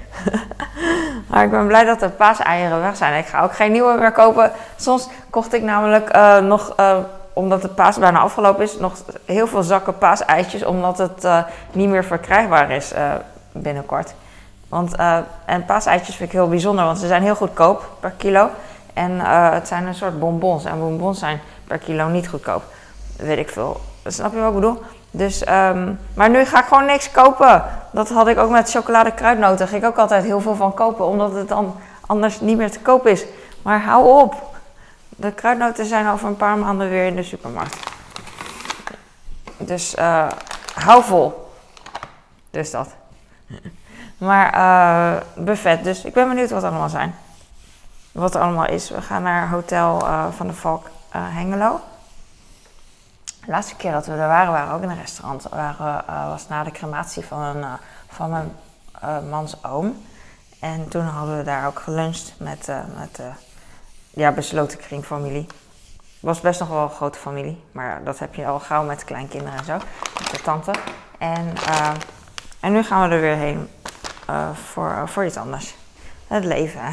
Maar 1.33 1.45
ik 1.45 1.51
ben 1.51 1.67
blij 1.67 1.85
dat 1.85 2.01
de 2.01 2.09
paaseieren 2.09 2.81
weg 2.81 2.97
zijn. 2.97 3.19
Ik 3.19 3.27
ga 3.27 3.43
ook 3.43 3.55
geen 3.55 3.73
nieuwe 3.73 3.99
meer 3.99 4.13
kopen. 4.13 4.53
Soms 4.77 5.09
kocht 5.31 5.55
ik 5.55 5.63
namelijk 5.63 6.17
uh, 6.17 6.39
nog, 6.39 6.75
uh, 6.81 6.97
omdat 7.33 7.63
de 7.63 7.69
paas 7.69 7.99
bijna 7.99 8.19
afgelopen 8.19 8.65
is, 8.65 8.79
nog 8.79 8.95
heel 9.25 9.47
veel 9.47 9.63
zakken 9.63 9.99
paaseitjes. 9.99 10.65
Omdat 10.65 10.99
het 10.99 11.25
uh, 11.25 11.39
niet 11.73 11.89
meer 11.89 12.05
verkrijgbaar 12.05 12.71
is 12.71 12.93
binnenkort. 13.53 14.15
Want, 14.69 14.95
en 15.45 15.65
paaseitjes 15.67 16.17
vind 16.17 16.29
ik 16.29 16.35
heel 16.35 16.49
bijzonder, 16.49 16.85
want 16.85 16.99
ze 16.99 17.07
zijn 17.07 17.23
heel 17.23 17.35
goedkoop 17.35 17.85
per 18.01 18.13
kilo. 18.17 18.49
En 18.95 19.21
het 19.53 19.69
zijn 19.69 19.87
een 19.87 19.95
soort 19.95 20.19
bonbons. 20.19 20.65
En 20.65 20.79
bonbons 20.79 21.19
zijn 21.19 21.41
per 21.67 21.79
kilo 21.79 22.09
niet 22.09 22.29
goedkoop. 22.29 22.63
Weet 23.17 23.39
ik 23.39 23.49
veel. 23.49 23.81
Snap 24.07 24.33
je 24.33 24.39
wat 24.39 24.49
ik 24.49 24.55
bedoel? 24.55 24.83
Dus, 25.11 25.49
um, 25.49 25.99
maar 26.15 26.31
nu 26.31 26.45
ga 26.45 26.59
ik 26.59 26.67
gewoon 26.67 26.85
niks 26.85 27.11
kopen. 27.11 27.65
Dat 27.93 28.09
had 28.09 28.29
ik 28.29 28.39
ook 28.39 28.51
met 28.51 28.71
chocolade 28.71 29.13
kruidnoten. 29.13 29.69
Ging 29.69 29.83
ik 29.83 29.89
ook 29.89 29.99
altijd 29.99 30.25
heel 30.25 30.41
veel 30.41 30.55
van 30.55 30.75
kopen, 30.75 31.07
omdat 31.07 31.33
het 31.33 31.49
dan 31.49 31.77
anders 32.07 32.41
niet 32.41 32.57
meer 32.57 32.71
te 32.71 32.81
koop 32.81 33.07
is. 33.07 33.25
Maar 33.63 33.83
hou 33.83 34.23
op. 34.23 34.51
De 35.09 35.33
kruidnoten 35.33 35.87
zijn 35.87 36.09
over 36.09 36.29
een 36.29 36.37
paar 36.37 36.59
maanden 36.59 36.89
weer 36.89 37.07
in 37.07 37.17
de 37.17 37.23
supermarkt. 37.23 37.77
Dus 39.57 39.95
uh, 39.99 40.29
hou 40.75 41.03
vol. 41.05 41.53
Dus 42.51 42.71
dat. 42.71 42.89
Maar 44.19 44.55
uh, 44.55 45.45
buffet, 45.45 45.85
dus 45.85 46.05
ik 46.05 46.13
ben 46.13 46.29
benieuwd 46.29 46.51
wat 46.51 46.63
er 46.63 46.69
allemaal 46.69 46.89
zijn. 46.89 47.15
Wat 48.13 48.35
er 48.35 48.41
allemaal 48.41 48.67
is. 48.67 48.91
We 48.91 49.03
gaan 49.03 49.23
naar 49.23 49.49
Hotel 49.49 50.03
uh, 50.03 50.25
van 50.31 50.47
de 50.47 50.53
Valk 50.53 50.87
Hengelo. 51.11 51.81
De 53.45 53.51
laatste 53.51 53.77
keer 53.77 53.93
dat 53.93 54.07
we 54.07 54.13
er 54.13 54.19
waren, 54.29 54.53
waren 54.53 54.69
we 54.69 54.75
ook 54.75 54.83
in 54.83 54.91
een 54.91 55.01
restaurant. 55.01 55.43
Waren, 55.43 56.05
uh, 56.11 56.29
was 56.29 56.49
na 56.49 56.65
de 56.65 56.71
crematie 56.71 57.25
van, 57.25 57.57
uh, 57.57 57.73
van 58.09 58.31
mijn 58.31 58.53
uh, 59.05 59.31
mans 59.31 59.65
oom. 59.65 60.03
En 60.61 60.89
toen 60.89 61.05
hadden 61.05 61.37
we 61.37 61.43
daar 61.43 61.67
ook 61.67 61.79
geluncht 61.79 62.35
met, 62.37 62.73
met 62.99 63.21
ja, 64.11 64.33
besloten 64.33 64.79
kringfamilie. 64.79 65.47
Het 65.97 66.21
was 66.21 66.41
best 66.41 66.61
nog 66.61 66.69
wel 66.69 66.83
een 66.83 66.91
grote 66.91 67.19
familie, 67.19 67.65
maar 67.73 68.05
dat 68.05 68.19
heb 68.19 68.35
je 68.35 68.47
al 68.47 68.61
gauw 68.61 68.85
met 68.85 69.05
kleinkinderen 69.05 69.59
en 69.59 69.65
zo. 69.65 69.77
Met 70.19 70.31
de 70.31 70.41
tante. 70.43 70.73
En, 71.19 71.53
en 72.61 72.73
nu 72.73 72.83
gaan 72.83 73.09
we 73.09 73.15
er 73.15 73.21
weer 73.21 73.37
heen 73.37 73.69
voor, 74.55 75.09
voor 75.09 75.25
iets 75.25 75.37
anders. 75.37 75.75
Het 76.27 76.45
leven, 76.45 76.81
hè. 76.81 76.93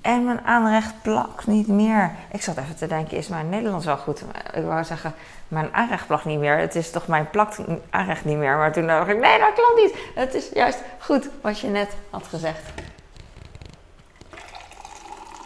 En 0.00 0.24
mijn 0.24 0.40
aanrecht 0.44 1.02
plakt 1.02 1.46
niet 1.46 1.68
meer. 1.68 2.10
Ik 2.32 2.42
zat 2.42 2.56
even 2.56 2.76
te 2.76 2.86
denken, 2.86 3.16
is 3.16 3.28
mijn 3.28 3.48
Nederlands 3.48 3.86
wel 3.86 3.96
goed? 3.96 4.24
Ik 4.54 4.64
wou 4.64 4.84
zeggen, 4.84 5.14
mijn 5.48 5.74
aanrecht 5.74 6.06
plakt 6.06 6.24
niet 6.24 6.38
meer. 6.38 6.58
Het 6.58 6.74
is 6.74 6.90
toch 6.90 7.06
mijn 7.06 7.30
plakt 7.30 7.58
aanrecht 7.90 8.24
niet 8.24 8.36
meer. 8.36 8.56
Maar 8.56 8.72
toen 8.72 8.86
dacht 8.86 9.08
ik, 9.08 9.18
nee, 9.18 9.38
dat 9.38 9.52
klopt 9.52 9.76
niet. 9.76 9.98
Het 10.14 10.34
is 10.34 10.48
juist 10.54 10.78
goed 10.98 11.28
wat 11.40 11.60
je 11.60 11.68
net 11.68 11.96
had 12.10 12.26
gezegd. 12.26 12.60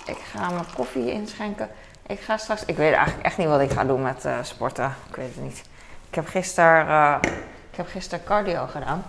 Ik 0.07 0.19
ga 0.19 0.51
mijn 0.51 0.67
koffie 0.75 1.13
inschenken. 1.13 1.69
Ik 2.07 2.21
ga 2.21 2.37
straks, 2.37 2.65
ik 2.65 2.77
weet 2.77 2.93
eigenlijk 2.93 3.27
echt 3.27 3.37
niet 3.37 3.49
wat 3.49 3.61
ik 3.61 3.71
ga 3.71 3.85
doen 3.85 4.03
met 4.03 4.25
uh, 4.25 4.37
sporten. 4.43 4.95
Ik 5.09 5.17
weet 5.17 5.35
het 5.35 5.45
niet. 5.45 5.63
Ik 6.09 6.15
heb 6.15 6.27
gisteren, 6.27 6.87
uh, 6.87 7.17
ik 7.71 7.77
heb 7.77 7.89
gisteren 7.89 8.25
cardio 8.25 8.67
gedaan. 8.67 9.05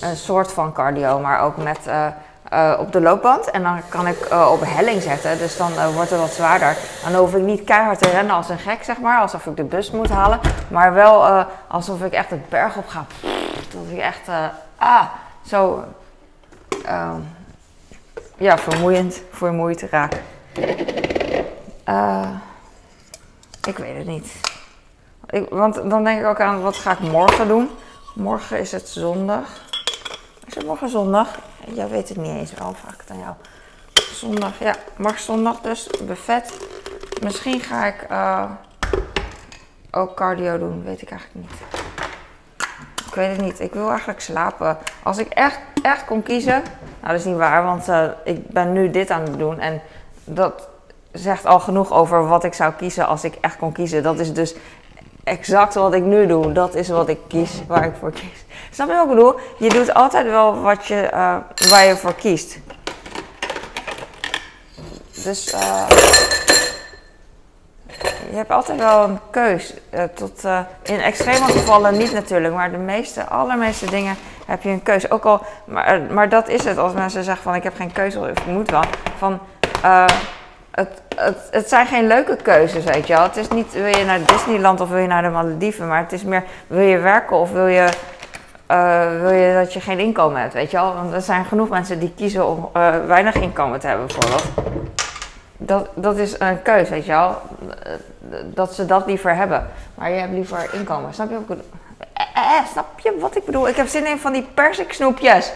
Een 0.00 0.16
soort 0.16 0.52
van 0.52 0.72
cardio, 0.72 1.18
maar 1.18 1.40
ook 1.40 1.56
met... 1.56 1.86
Uh, 1.86 2.06
uh, 2.52 2.76
op 2.78 2.92
de 2.92 3.00
loopband. 3.00 3.50
En 3.50 3.62
dan 3.62 3.80
kan 3.88 4.06
ik 4.06 4.28
uh, 4.30 4.50
op 4.52 4.60
helling 4.64 5.02
zetten. 5.02 5.38
Dus 5.38 5.56
dan 5.56 5.72
uh, 5.72 5.94
wordt 5.94 6.10
het 6.10 6.20
wat 6.20 6.30
zwaarder. 6.30 6.76
Dan 7.04 7.14
hoef 7.14 7.34
ik 7.34 7.42
niet 7.42 7.64
keihard 7.64 7.98
te 7.98 8.10
rennen 8.10 8.34
als 8.34 8.48
een 8.48 8.58
gek, 8.58 8.84
zeg 8.84 8.98
maar. 8.98 9.20
Alsof 9.20 9.46
ik 9.46 9.56
de 9.56 9.64
bus 9.64 9.90
moet 9.90 10.10
halen. 10.10 10.40
Maar 10.68 10.94
wel 10.94 11.44
alsof 11.68 12.02
ik 12.02 12.12
echt 12.12 12.30
het 12.30 12.48
berg 12.48 12.76
op 12.76 12.88
ga. 12.88 13.06
Dat 13.72 13.82
ik 13.90 13.98
echt, 13.98 14.28
ah, 14.76 15.04
zo, 15.46 15.84
ja, 18.36 18.58
vermoeiend, 18.58 19.22
vermoeid 19.30 19.82
raak. 19.90 20.12
ik 23.66 23.76
weet 23.76 23.96
het 23.96 24.06
niet. 24.06 24.32
Ik, 25.30 25.48
want 25.48 25.74
dan 25.74 26.04
denk 26.04 26.20
ik 26.20 26.26
ook 26.26 26.40
aan, 26.40 26.60
wat 26.60 26.76
ga 26.76 26.92
ik 26.92 27.00
morgen 27.00 27.48
doen? 27.48 27.70
Morgen 28.14 28.58
is 28.58 28.72
het 28.72 28.88
zondag. 28.88 29.48
Is 30.56 30.64
morgen 30.64 30.88
zondag? 30.88 31.38
Jij 31.74 31.88
weet 31.88 32.08
het 32.08 32.18
niet 32.18 32.36
eens 32.36 32.52
wel, 32.54 32.74
het 32.96 33.10
aan 33.10 33.18
jou. 33.18 33.34
Zondag, 33.94 34.58
ja, 34.58 34.74
morgen 34.96 35.22
zondag 35.22 35.60
dus, 35.60 35.90
buffet. 36.06 36.56
Misschien 37.22 37.60
ga 37.60 37.86
ik 37.86 38.06
uh, 38.10 38.50
ook 39.90 40.14
cardio 40.14 40.58
doen, 40.58 40.84
weet 40.84 41.02
ik 41.02 41.10
eigenlijk 41.10 41.46
niet. 41.46 41.58
Ik 43.06 43.14
weet 43.14 43.36
het 43.36 43.40
niet, 43.40 43.60
ik 43.60 43.72
wil 43.72 43.88
eigenlijk 43.88 44.20
slapen. 44.20 44.78
Als 45.02 45.18
ik 45.18 45.28
echt, 45.28 45.58
echt 45.82 46.04
kon 46.04 46.22
kiezen, 46.22 46.62
nou 47.00 47.12
dat 47.12 47.20
is 47.20 47.24
niet 47.24 47.36
waar, 47.36 47.64
want 47.64 47.88
uh, 47.88 48.04
ik 48.24 48.48
ben 48.48 48.72
nu 48.72 48.90
dit 48.90 49.10
aan 49.10 49.22
het 49.22 49.38
doen. 49.38 49.58
En 49.58 49.82
dat 50.24 50.68
zegt 51.12 51.46
al 51.46 51.60
genoeg 51.60 51.92
over 51.92 52.28
wat 52.28 52.44
ik 52.44 52.54
zou 52.54 52.72
kiezen 52.72 53.06
als 53.06 53.24
ik 53.24 53.34
echt 53.40 53.56
kon 53.56 53.72
kiezen. 53.72 54.02
Dat 54.02 54.18
is 54.18 54.32
dus 54.32 54.54
exact 55.24 55.74
wat 55.74 55.94
ik 55.94 56.02
nu 56.02 56.26
doe. 56.26 56.52
Dat 56.52 56.74
is 56.74 56.88
wat 56.88 57.08
ik 57.08 57.18
kies, 57.28 57.50
waar 57.66 57.84
ik 57.84 57.94
voor 57.98 58.12
kies. 58.12 58.44
Snap 58.70 58.88
je 58.88 58.94
wat 58.94 59.02
ik 59.02 59.08
bedoel? 59.08 59.34
Je 59.56 59.68
doet 59.68 59.94
altijd 59.94 60.26
wel 60.26 60.60
wat 60.60 60.86
je, 60.86 61.10
uh, 61.12 61.36
waar 61.70 61.84
je 61.86 61.96
voor 61.96 62.14
kiest. 62.14 62.58
Dus 65.24 65.54
uh, 65.54 65.88
je 68.30 68.36
hebt 68.36 68.50
altijd 68.50 68.78
wel 68.78 69.02
een 69.02 69.18
keus. 69.30 69.74
Uh, 69.94 70.02
tot, 70.14 70.44
in 70.82 71.00
extreme 71.00 71.44
gevallen 71.44 71.96
niet 71.96 72.12
natuurlijk, 72.12 72.54
maar 72.54 72.70
de 72.70 72.76
meeste, 72.76 73.24
allermeeste 73.24 73.86
dingen 73.86 74.16
heb 74.46 74.62
je 74.62 74.68
een 74.68 74.82
keus. 74.82 75.10
Ook 75.10 75.24
al, 75.24 75.40
maar, 75.64 76.00
maar 76.10 76.28
dat 76.28 76.48
is 76.48 76.64
het 76.64 76.78
als 76.78 76.92
mensen 76.92 77.24
zeggen 77.24 77.42
van 77.42 77.54
ik 77.54 77.62
heb 77.62 77.76
geen 77.76 77.92
keuze 77.92 78.18
of 78.18 78.26
ik 78.26 78.46
moet 78.46 78.70
wel. 78.70 78.84
Van, 79.18 79.40
het, 80.72 81.02
het, 81.16 81.38
het, 81.50 81.68
zijn 81.68 81.86
geen 81.86 82.06
leuke 82.06 82.36
keuzes, 82.36 82.84
weet 82.84 83.06
je 83.06 83.14
wel. 83.14 83.22
Het 83.22 83.36
is 83.36 83.48
niet 83.48 83.72
wil 83.72 83.86
je 83.86 84.04
naar 84.04 84.24
Disneyland 84.26 84.80
of 84.80 84.88
wil 84.88 84.98
je 84.98 85.06
naar 85.06 85.22
de 85.22 85.28
Malediven, 85.28 85.88
maar 85.88 86.00
het 86.00 86.12
is 86.12 86.24
meer 86.24 86.44
wil 86.66 86.86
je 86.86 86.98
werken 86.98 87.36
of 87.36 87.52
wil 87.52 87.66
je, 87.66 87.88
uh, 88.70 89.20
wil 89.20 89.30
je 89.30 89.54
dat 89.54 89.72
je 89.72 89.80
geen 89.80 89.98
inkomen 89.98 90.40
hebt, 90.40 90.52
weet 90.52 90.70
je 90.70 90.76
wel. 90.76 90.94
Want 90.94 91.12
er 91.12 91.20
zijn 91.20 91.44
genoeg 91.44 91.68
mensen 91.68 91.98
die 91.98 92.12
kiezen 92.16 92.46
om 92.48 92.70
uh, 92.76 92.94
weinig 93.06 93.34
inkomen 93.34 93.80
te 93.80 93.86
hebben, 93.86 94.06
bijvoorbeeld. 94.06 94.44
Dat, 95.56 95.88
dat 95.94 96.16
is 96.16 96.40
een 96.40 96.62
keuze, 96.62 96.90
weet 96.90 97.06
je 97.06 97.12
wel. 97.12 97.36
Dat 98.44 98.74
ze 98.74 98.86
dat 98.86 99.06
liever 99.06 99.34
hebben. 99.34 99.68
Maar 99.94 100.10
je 100.10 100.20
hebt 100.20 100.32
liever 100.32 100.70
inkomen. 100.72 101.14
Snap 101.14 101.28
je 101.28 101.34
wat 101.34 101.42
ik 101.42 101.48
bedoel? 101.48 101.64
Eh, 102.12 102.24
eh, 102.34 102.66
snap 102.70 103.00
je 103.00 103.16
wat 103.20 103.36
ik 103.36 103.44
bedoel? 103.44 103.68
Ik 103.68 103.76
heb 103.76 103.86
zin 103.86 104.06
in 104.06 104.18
van 104.18 104.32
die 104.32 104.46
persik 104.54 104.92
snoepjes. 104.92 105.52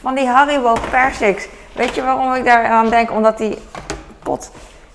Van 0.00 0.14
die 0.14 0.26
Haribo 0.26 0.74
persiks. 0.90 1.48
Weet 1.72 1.94
je 1.94 2.02
waarom 2.02 2.34
ik 2.34 2.44
daar 2.44 2.64
aan 2.64 2.88
denk? 2.88 3.10
Omdat 3.10 3.38
die 3.38 3.58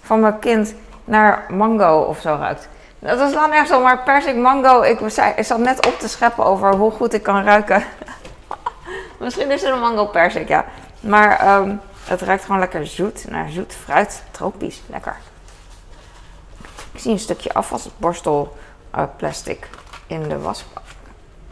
van 0.01 0.19
mijn 0.19 0.39
kind 0.39 0.73
naar 1.05 1.45
mango 1.49 2.01
of 2.01 2.19
zo 2.19 2.35
ruikt. 2.39 2.67
Dat 2.99 3.19
is 3.19 3.33
dan 3.33 3.51
echt 3.51 3.67
zo, 3.67 3.81
maar 3.81 4.03
persik 4.03 4.35
mango. 4.35 4.81
Ik, 4.81 4.99
zei, 5.07 5.33
ik 5.35 5.45
zat 5.45 5.59
net 5.59 5.85
op 5.85 5.99
te 5.99 6.07
scheppen 6.07 6.45
over 6.45 6.75
hoe 6.75 6.91
goed 6.91 7.13
ik 7.13 7.23
kan 7.23 7.43
ruiken. 7.43 7.83
Misschien 9.19 9.51
is 9.51 9.61
het 9.61 9.71
een 9.71 9.79
mango 9.79 10.05
persik, 10.05 10.47
ja. 10.47 10.65
Maar 10.99 11.57
um, 11.57 11.81
het 12.03 12.21
ruikt 12.21 12.45
gewoon 12.45 12.59
lekker 12.59 12.87
zoet 12.87 13.29
naar 13.29 13.49
zoet 13.49 13.73
fruit. 13.73 14.23
Tropisch, 14.31 14.81
lekker. 14.87 15.15
Ik 16.91 16.99
zie 16.99 17.11
een 17.11 17.19
stukje 17.19 17.53
afwasborstel 17.53 18.57
uh, 18.95 19.03
plastic 19.17 19.69
in 20.07 20.29
de 20.29 20.39
wasbak. 20.39 20.83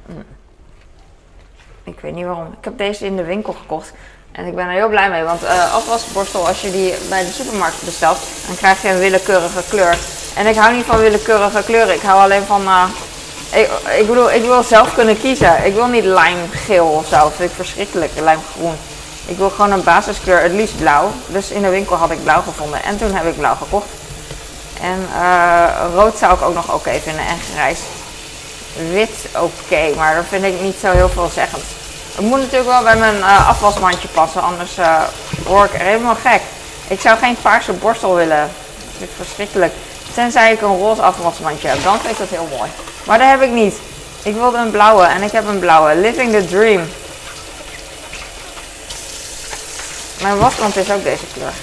Mm. 0.05 0.23
Ik 1.83 1.99
weet 1.99 2.13
niet 2.13 2.25
waarom. 2.25 2.55
Ik 2.57 2.63
heb 2.63 2.77
deze 2.77 3.05
in 3.05 3.15
de 3.15 3.23
winkel 3.23 3.53
gekocht. 3.53 3.93
En 4.33 4.45
ik 4.45 4.55
ben 4.55 4.65
er 4.65 4.71
heel 4.71 4.89
blij 4.89 5.09
mee, 5.09 5.23
want 5.23 5.43
uh, 5.43 5.73
afwasborstel, 5.73 6.47
als 6.47 6.61
je 6.61 6.71
die 6.71 6.93
bij 7.09 7.25
de 7.25 7.31
supermarkt 7.31 7.81
bestelt, 7.83 8.17
dan 8.47 8.55
krijg 8.55 8.81
je 8.81 8.89
een 8.89 8.99
willekeurige 8.99 9.63
kleur. 9.69 9.97
En 10.35 10.47
ik 10.47 10.55
hou 10.55 10.75
niet 10.75 10.85
van 10.85 10.99
willekeurige 10.99 11.63
kleuren, 11.63 11.95
ik 11.95 12.01
hou 12.01 12.21
alleen 12.21 12.43
van. 12.43 12.61
Uh, 12.61 12.83
ik, 13.97 14.07
bedoel, 14.07 14.31
ik 14.31 14.41
wil 14.41 14.63
zelf 14.63 14.93
kunnen 14.93 15.19
kiezen. 15.19 15.65
Ik 15.65 15.73
wil 15.73 15.87
niet 15.87 16.03
lijmgeel 16.03 16.85
of 16.85 17.07
zo, 17.07 17.17
dat 17.17 17.33
vind 17.35 17.49
ik 17.49 17.55
verschrikkelijk, 17.55 18.11
lijmgroen. 18.19 18.75
Ik 19.25 19.37
wil 19.37 19.49
gewoon 19.49 19.71
een 19.71 19.83
basiskleur, 19.83 20.41
het 20.41 20.51
liefst 20.51 20.77
blauw. 20.77 21.11
Dus 21.27 21.49
in 21.49 21.61
de 21.61 21.69
winkel 21.69 21.95
had 21.95 22.11
ik 22.11 22.23
blauw 22.23 22.41
gevonden 22.41 22.83
en 22.83 22.97
toen 22.97 23.13
heb 23.13 23.25
ik 23.25 23.37
blauw 23.37 23.55
gekocht. 23.55 23.87
En 24.81 25.07
uh, 25.15 25.65
rood 25.93 26.17
zou 26.17 26.33
ik 26.33 26.41
ook 26.41 26.53
nog 26.53 26.73
oké 26.73 26.99
vinden 27.03 27.25
en 27.25 27.39
grijs. 27.53 27.79
Wit 28.91 29.27
oké, 29.35 29.95
maar 29.95 30.15
dat 30.15 30.25
vind 30.29 30.43
ik 30.43 30.61
niet 30.61 30.77
zo 30.81 30.91
heel 30.91 31.09
veel 31.09 31.29
zeggend. 31.33 31.63
Het 32.15 32.25
moet 32.25 32.39
natuurlijk 32.39 32.70
wel 32.70 32.84
bij 32.84 32.96
mijn 32.96 33.17
uh, 33.17 33.50
afwasmandje 33.50 34.08
passen, 34.08 34.41
anders 34.41 34.77
uh, 34.77 35.01
word 35.46 35.74
ik 35.74 35.79
er 35.79 35.86
helemaal 35.86 36.15
gek. 36.15 36.41
Ik 36.88 37.01
zou 37.01 37.17
geen 37.17 37.38
paarse 37.41 37.74
borstel 37.74 38.15
willen. 38.15 38.51
Dat 38.93 39.01
ik 39.01 39.10
verschrikkelijk. 39.15 39.74
Tenzij 40.13 40.51
ik 40.51 40.62
een 40.62 40.77
roze 40.77 41.01
afwasmandje 41.01 41.67
heb, 41.67 41.84
dan 41.84 41.96
ik 41.96 42.17
dat 42.17 42.29
heel 42.29 42.48
mooi. 42.58 42.70
Maar 43.03 43.17
dat 43.17 43.27
heb 43.27 43.41
ik 43.41 43.50
niet. 43.50 43.75
Ik 44.24 44.36
wilde 44.36 44.58
een 44.58 44.72
blauwe 44.72 45.05
en 45.05 45.22
ik 45.22 45.32
heb 45.32 45.48
een 45.48 45.60
blauwe. 45.60 45.96
Living 45.96 46.32
the 46.32 46.46
Dream. 46.46 46.89
Mijn 50.22 50.38
wasmand 50.38 50.75
is 50.75 50.91
ook 50.91 51.03
deze 51.03 51.25
kleur. 51.34 51.53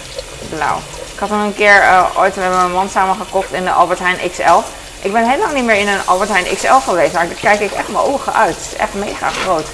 Blauw. 0.49 0.77
Ik 1.13 1.19
had 1.19 1.29
hem 1.29 1.41
een 1.41 1.55
keer 1.55 1.83
uh, 1.83 2.05
ooit 2.17 2.37
met 2.37 2.51
mijn 2.51 2.73
man 2.73 2.89
samen 2.89 3.17
gekocht 3.17 3.53
in 3.53 3.65
de 3.65 3.71
Albert 3.71 3.99
Heijn 3.99 4.31
XL. 4.31 4.63
Ik 5.03 5.13
ben 5.13 5.29
heel 5.29 5.39
lang 5.39 5.53
niet 5.53 5.65
meer 5.65 5.77
in 5.77 5.89
een 5.89 6.07
Albert 6.07 6.31
Heijn 6.31 6.57
XL 6.57 6.73
geweest, 6.73 7.13
maar 7.13 7.27
daar 7.27 7.37
kijk 7.41 7.61
ik 7.61 7.73
echt 7.73 7.89
mijn 7.89 8.05
ogen 8.05 8.35
uit. 8.35 8.57
Het 8.57 8.67
is 8.73 8.79
echt 8.79 8.95
mega 8.95 9.29
groot. 9.29 9.67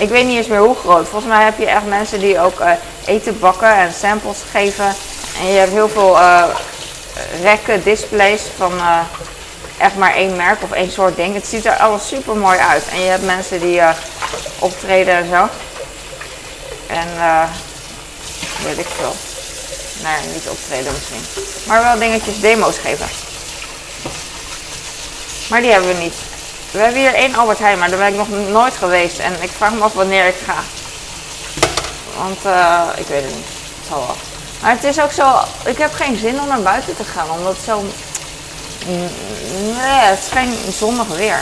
Ik 0.00 0.08
weet 0.08 0.26
niet 0.26 0.36
eens 0.36 0.46
meer 0.46 0.58
hoe 0.58 0.76
groot. 0.76 1.08
Volgens 1.08 1.32
mij 1.32 1.44
heb 1.44 1.58
je 1.58 1.66
echt 1.66 1.86
mensen 1.86 2.20
die 2.20 2.40
ook 2.40 2.60
uh, 2.60 2.70
eten 3.04 3.38
bakken 3.38 3.74
en 3.76 3.92
samples 3.92 4.38
geven. 4.50 4.94
En 5.40 5.46
je 5.46 5.58
hebt 5.58 5.72
heel 5.72 5.88
veel 5.88 6.16
uh, 6.16 6.44
rekken, 7.42 7.82
displays 7.82 8.42
van 8.56 8.72
echt 9.78 9.96
maar 9.96 10.14
één 10.14 10.36
merk 10.36 10.62
of 10.62 10.72
één 10.72 10.90
soort 10.92 11.16
ding. 11.16 11.34
Het 11.34 11.46
ziet 11.46 11.66
er 11.66 11.76
alles 11.76 12.08
super 12.08 12.36
mooi 12.36 12.58
uit. 12.58 12.82
En 12.92 13.00
je 13.00 13.10
hebt 13.10 13.24
mensen 13.24 13.60
die 13.60 13.80
optreden 14.58 15.14
en 15.14 15.28
zo. 15.28 15.48
En 16.86 17.08
weet 18.64 18.78
ik 18.78 18.86
veel. 18.96 19.14
Nee, 20.02 20.32
niet 20.34 20.48
optreden 20.48 20.92
misschien. 20.92 21.44
Maar 21.66 21.82
wel 21.82 21.98
dingetjes, 21.98 22.40
demo's 22.40 22.78
geven. 22.78 23.08
Maar 25.48 25.60
die 25.60 25.70
hebben 25.70 25.96
we 25.96 26.02
niet. 26.02 26.14
We 26.70 26.78
hebben 26.78 27.00
hier 27.00 27.14
één 27.14 27.34
Albert 27.34 27.58
Heijn, 27.58 27.78
maar 27.78 27.88
daar 27.88 27.98
ben 27.98 28.08
ik 28.08 28.16
nog 28.16 28.28
nooit 28.28 28.74
geweest. 28.74 29.18
En 29.18 29.42
ik 29.42 29.50
vraag 29.50 29.72
me 29.72 29.80
af 29.80 29.92
wanneer 29.92 30.26
ik 30.26 30.36
ga. 30.46 30.54
Want 32.16 32.44
uh, 32.46 32.82
ik 32.96 33.06
weet 33.06 33.22
het 33.22 33.34
niet. 33.34 33.46
Het 33.78 33.88
zal 33.88 33.98
wel. 33.98 34.16
Maar 34.62 34.70
het 34.70 34.84
is 34.84 35.00
ook 35.00 35.12
zo, 35.12 35.38
ik 35.64 35.78
heb 35.78 35.92
geen 35.92 36.16
zin 36.16 36.40
om 36.40 36.48
naar 36.48 36.60
buiten 36.60 36.96
te 36.96 37.04
gaan. 37.04 37.30
Omdat 37.30 37.56
zo... 37.64 37.84
Nee, 38.86 40.00
het 40.00 40.18
is 40.18 40.32
geen 40.32 40.54
zonnig 40.72 41.06
weer. 41.06 41.38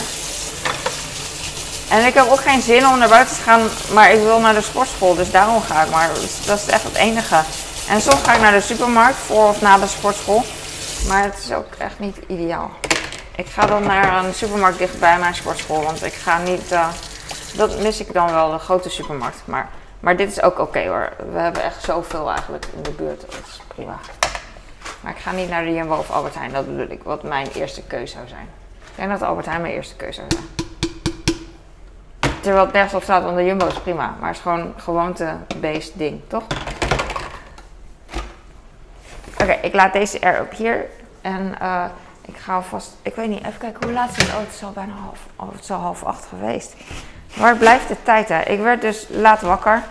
En 1.89 2.07
ik 2.07 2.15
heb 2.15 2.31
ook 2.31 2.41
geen 2.41 2.63
zin 2.63 2.87
om 2.87 2.99
naar 2.99 3.09
buiten 3.09 3.37
te 3.37 3.43
gaan, 3.43 3.69
maar 3.93 4.13
ik 4.13 4.23
wil 4.23 4.41
naar 4.41 4.55
de 4.55 4.63
sportschool, 4.63 5.15
dus 5.15 5.31
daarom 5.31 5.63
ga 5.63 5.83
ik. 5.83 5.91
Maar 5.91 6.11
dat 6.47 6.59
is 6.59 6.67
echt 6.67 6.83
het 6.83 6.95
enige. 6.95 7.43
En 7.89 8.01
soms 8.01 8.23
ga 8.23 8.35
ik 8.35 8.41
naar 8.41 8.53
de 8.53 8.61
supermarkt 8.61 9.19
voor 9.27 9.49
of 9.49 9.61
na 9.61 9.79
de 9.79 9.87
sportschool. 9.87 10.45
Maar 11.07 11.23
het 11.23 11.35
is 11.45 11.53
ook 11.53 11.75
echt 11.79 11.99
niet 11.99 12.17
ideaal. 12.27 12.71
Ik 13.39 13.47
ga 13.47 13.67
dan 13.67 13.83
naar 13.83 14.25
een 14.25 14.35
supermarkt 14.35 14.79
dichtbij 14.79 15.19
mijn 15.19 15.35
sportschool, 15.35 15.83
want 15.83 16.05
ik 16.05 16.13
ga 16.13 16.39
niet. 16.39 16.73
Uh, 16.73 16.89
dat 17.57 17.81
mis 17.81 18.01
ik 18.01 18.13
dan 18.13 18.33
wel, 18.33 18.51
de 18.51 18.59
grote 18.59 18.91
supermarkt. 18.91 19.43
Maar, 19.45 19.69
maar 20.01 20.17
dit 20.17 20.31
is 20.31 20.43
ook 20.43 20.59
oké 20.59 20.87
hoor. 20.87 21.13
We 21.33 21.39
hebben 21.39 21.63
echt 21.63 21.83
zoveel 21.83 22.31
eigenlijk 22.31 22.67
in 22.77 22.83
de 22.83 22.91
buurt. 22.91 23.21
Dat 23.21 23.31
is 23.31 23.61
prima. 23.67 23.99
Maar 25.01 25.13
ik 25.13 25.19
ga 25.19 25.33
niet 25.33 25.49
naar 25.49 25.65
de 25.65 25.75
Jumbo 25.75 25.97
of 25.97 26.11
Albert 26.11 26.35
Heijn, 26.35 26.53
dat 26.53 26.67
bedoel 26.67 26.91
ik. 26.91 27.03
Wat 27.03 27.23
mijn 27.23 27.49
eerste 27.55 27.83
keuze 27.83 28.13
zou 28.13 28.29
zijn. 28.29 28.49
Ik 28.85 28.95
denk 28.95 29.11
dat 29.11 29.23
Albert 29.23 29.47
Heijn 29.47 29.61
mijn 29.61 29.75
eerste 29.75 29.97
keuze 29.97 30.21
zou 30.21 30.27
zijn. 30.31 30.47
Terwijl 32.41 32.65
het 32.65 32.73
nergens 32.73 32.95
op 32.95 33.03
staat, 33.03 33.23
want 33.23 33.37
de 33.37 33.45
Jumbo 33.45 33.67
is 33.67 33.81
prima. 33.81 34.15
Maar 34.19 34.29
het 34.29 34.37
is 34.37 34.43
gewoon 34.43 34.75
gewoonte-based 34.77 35.93
ding, 35.95 36.21
toch? 36.29 36.45
Oké, 39.41 39.59
ik 39.63 39.75
laat 39.75 39.93
deze 39.93 40.19
er 40.19 40.41
ook 40.41 40.53
hier. 40.53 40.85
En 41.21 41.55
uh, 41.63 41.85
ik 42.29 42.37
ga 42.37 42.55
alvast, 42.55 42.97
ik 43.03 43.15
weet 43.15 43.29
niet, 43.29 43.45
even 43.45 43.59
kijken 43.59 43.85
hoe 43.85 43.93
laat 43.93 44.11
is 44.11 44.17
het? 44.17 44.29
Oh, 44.29 44.39
het 44.39 44.53
is 44.53 44.73
bijna 44.75 44.93
half, 44.93 45.19
oh, 45.37 45.53
het 45.53 45.69
half 45.69 46.05
acht 46.05 46.27
geweest. 46.27 46.75
Waar 47.37 47.57
blijft 47.57 47.89
de 47.89 47.97
tijd 48.03 48.29
hè? 48.29 48.41
Ik 48.41 48.61
werd 48.61 48.81
dus 48.81 49.07
laat 49.11 49.41
wakker, 49.41 49.83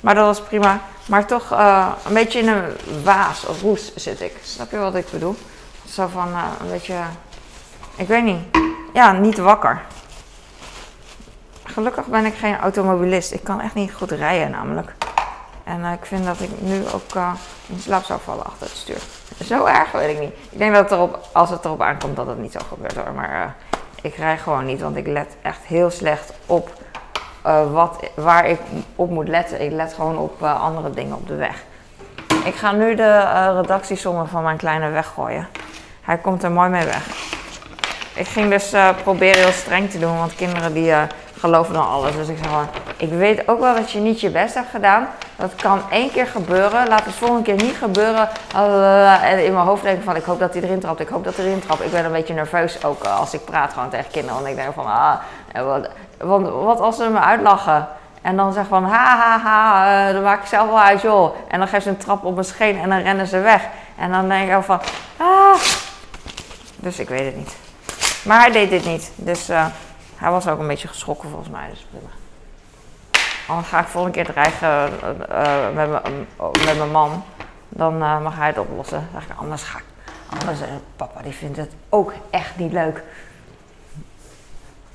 maar 0.00 0.14
dat 0.14 0.24
was 0.24 0.42
prima. 0.42 0.80
Maar 1.06 1.26
toch 1.26 1.52
uh, 1.52 1.92
een 2.06 2.14
beetje 2.14 2.38
in 2.38 2.48
een 2.48 2.76
waas 3.02 3.46
of 3.46 3.62
roes 3.62 3.94
zit 3.94 4.20
ik. 4.20 4.32
Snap 4.42 4.70
je 4.70 4.76
wat 4.76 4.94
ik 4.94 5.10
bedoel? 5.10 5.36
Zo 5.88 6.06
van 6.06 6.28
uh, 6.28 6.44
een 6.60 6.68
beetje, 6.68 6.94
ik 7.96 8.08
weet 8.08 8.24
niet. 8.24 8.40
Ja, 8.92 9.12
niet 9.12 9.38
wakker. 9.38 9.82
Gelukkig 11.64 12.06
ben 12.06 12.24
ik 12.24 12.34
geen 12.34 12.58
automobilist. 12.58 13.32
Ik 13.32 13.44
kan 13.44 13.60
echt 13.60 13.74
niet 13.74 13.92
goed 13.92 14.10
rijden 14.10 14.50
namelijk. 14.50 14.94
En 15.64 15.80
uh, 15.80 15.92
ik 15.92 16.06
vind 16.06 16.24
dat 16.24 16.40
ik 16.40 16.60
nu 16.60 16.82
ook 16.94 17.14
in 17.66 17.80
slaap 17.80 18.04
zou 18.04 18.20
vallen 18.24 18.44
achter 18.44 18.66
het 18.66 18.76
stuur. 18.76 19.02
Zo 19.44 19.64
erg 19.64 19.92
weet 19.92 20.10
ik 20.10 20.20
niet. 20.20 20.32
Ik 20.50 20.58
denk 20.58 20.74
dat 20.74 20.92
erop, 20.92 21.28
als 21.32 21.50
het 21.50 21.64
erop 21.64 21.82
aankomt 21.82 22.16
dat 22.16 22.26
het 22.26 22.38
niet 22.38 22.52
zo 22.52 22.60
gebeurt 22.68 22.96
hoor. 22.96 23.12
Maar 23.14 23.30
uh, 23.30 23.44
ik 24.02 24.14
rij 24.14 24.38
gewoon 24.38 24.64
niet, 24.64 24.80
want 24.80 24.96
ik 24.96 25.06
let 25.06 25.36
echt 25.42 25.64
heel 25.64 25.90
slecht 25.90 26.32
op 26.46 26.70
wat, 27.72 28.10
waar 28.14 28.46
ik 28.46 28.60
op 28.96 29.10
moet 29.10 29.28
letten. 29.28 29.60
Ik 29.60 29.70
let 29.70 29.92
gewoon 29.92 30.18
op 30.18 30.42
andere 30.42 30.90
dingen 30.90 31.16
op 31.16 31.28
de 31.28 31.34
weg. 31.34 31.64
Ik 32.44 32.54
ga 32.54 32.72
nu 32.72 32.94
de 32.94 33.18
redactiesommen 33.54 34.28
van 34.28 34.42
mijn 34.42 34.56
kleine 34.56 34.90
weggooien. 34.90 35.48
Hij 36.02 36.16
komt 36.16 36.42
er 36.42 36.50
mooi 36.50 36.68
mee 36.68 36.84
weg. 36.84 37.06
Ik 38.14 38.26
ging 38.26 38.50
dus 38.50 38.74
proberen 39.02 39.42
heel 39.42 39.52
streng 39.52 39.90
te 39.90 39.98
doen, 39.98 40.18
want 40.18 40.34
kinderen 40.34 40.72
die 40.72 40.94
geloven 41.38 41.74
dan 41.74 41.88
alles. 41.88 42.16
Dus 42.16 42.28
ik 42.28 42.36
zeg 42.36 42.46
gewoon, 42.46 42.68
ik 42.96 43.10
weet 43.10 43.48
ook 43.48 43.60
wel 43.60 43.74
dat 43.74 43.90
je 43.90 43.98
niet 43.98 44.20
je 44.20 44.30
best 44.30 44.54
hebt 44.54 44.70
gedaan. 44.70 45.08
Dat 45.36 45.54
kan 45.54 45.80
één 45.90 46.10
keer 46.10 46.26
gebeuren. 46.26 46.88
Laat 46.88 47.04
het 47.04 47.14
volgende 47.14 47.42
keer 47.42 47.64
niet 47.64 47.76
gebeuren. 47.76 48.28
En 49.22 49.44
in 49.44 49.52
mijn 49.52 49.66
hoofd 49.66 49.82
denk 49.82 49.98
ik 49.98 50.04
van, 50.04 50.16
ik 50.16 50.24
hoop 50.24 50.38
dat 50.38 50.54
hij 50.54 50.62
erin 50.62 50.80
trapt. 50.80 51.00
Ik 51.00 51.08
hoop 51.08 51.24
dat 51.24 51.36
hij 51.36 51.44
erin 51.44 51.60
trapt. 51.60 51.84
Ik 51.84 51.90
ben 51.90 52.04
een 52.04 52.12
beetje 52.12 52.34
nerveus 52.34 52.84
ook 52.84 53.04
eh, 53.04 53.18
als 53.18 53.34
ik 53.34 53.44
praat 53.44 53.72
gewoon 53.72 53.88
tegen 53.88 54.10
kinderen. 54.10 54.36
Want 54.36 54.48
ik 54.48 54.56
denk 54.56 54.74
van, 54.74 54.86
ah, 54.86 55.14
wat, 55.52 55.88
want 56.18 56.48
wat 56.48 56.80
als 56.80 56.96
ze 56.96 57.08
me 57.08 57.18
uitlachen? 57.18 57.88
En 58.22 58.36
dan 58.36 58.52
zeg 58.52 58.66
van, 58.66 58.84
ha, 58.84 59.16
ha, 59.16 59.38
ha, 59.38 60.08
uh, 60.08 60.14
dan 60.14 60.22
maak 60.22 60.40
ik 60.40 60.46
zelf 60.46 60.66
wel 60.66 60.80
uit, 60.80 61.00
joh. 61.00 61.34
En 61.48 61.58
dan 61.58 61.68
geef 61.68 61.82
ze 61.82 61.88
een 61.88 61.96
trap 61.96 62.24
op 62.24 62.34
mijn 62.34 62.46
scheen 62.46 62.78
en 62.78 62.88
dan 62.88 62.98
rennen 62.98 63.26
ze 63.26 63.38
weg. 63.38 63.62
En 63.98 64.10
dan 64.10 64.28
denk 64.28 64.50
ik 64.50 64.62
van, 64.62 64.80
ah. 65.16 65.60
Dus 66.76 66.98
ik 66.98 67.08
weet 67.08 67.24
het 67.24 67.36
niet. 67.36 67.56
Maar 68.24 68.40
hij 68.40 68.50
deed 68.50 68.70
dit 68.70 68.84
niet. 68.84 69.12
Dus 69.14 69.50
uh, 69.50 69.66
hij 70.16 70.30
was 70.30 70.48
ook 70.48 70.58
een 70.58 70.66
beetje 70.66 70.88
geschrokken 70.88 71.28
volgens 71.28 71.50
mij. 71.50 71.68
Dus. 71.70 71.86
Anders 73.48 73.68
ga 73.68 73.80
ik 73.80 73.86
volgende 73.86 74.16
keer 74.16 74.32
dreigen 74.32 74.90
uh, 75.30 75.74
met, 75.74 75.90
met 76.64 76.78
mijn 76.78 76.90
man. 76.90 77.24
Dan 77.68 78.02
uh, 78.02 78.20
mag 78.20 78.36
hij 78.36 78.46
het 78.46 78.58
oplossen. 78.58 79.08
Dan 79.12 79.22
ik, 79.22 79.28
anders 79.36 79.62
ga 79.62 79.78
ik. 79.78 79.84
Anders, 80.40 80.60
uh, 80.60 80.66
papa 80.96 81.22
die 81.22 81.32
vindt 81.32 81.56
het 81.56 81.72
ook 81.88 82.12
echt 82.30 82.56
niet 82.56 82.72
leuk. 82.72 83.02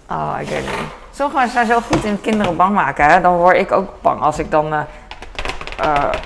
Oh, 0.09 0.35
ik 0.39 0.47
weet 0.47 0.65
het 0.65 0.79
niet. 0.79 0.89
Sommige 1.11 1.37
mensen 1.37 1.65
zijn 1.65 1.81
zo 1.81 1.87
goed 1.91 2.03
in 2.03 2.21
kinderen 2.21 2.55
bang 2.55 2.73
maken. 2.73 3.21
Dan 3.21 3.35
word 3.35 3.55
ik 3.55 3.71
ook 3.71 4.01
bang 4.01 4.21
als 4.21 4.39
ik 4.39 4.51
dan, 4.51 4.73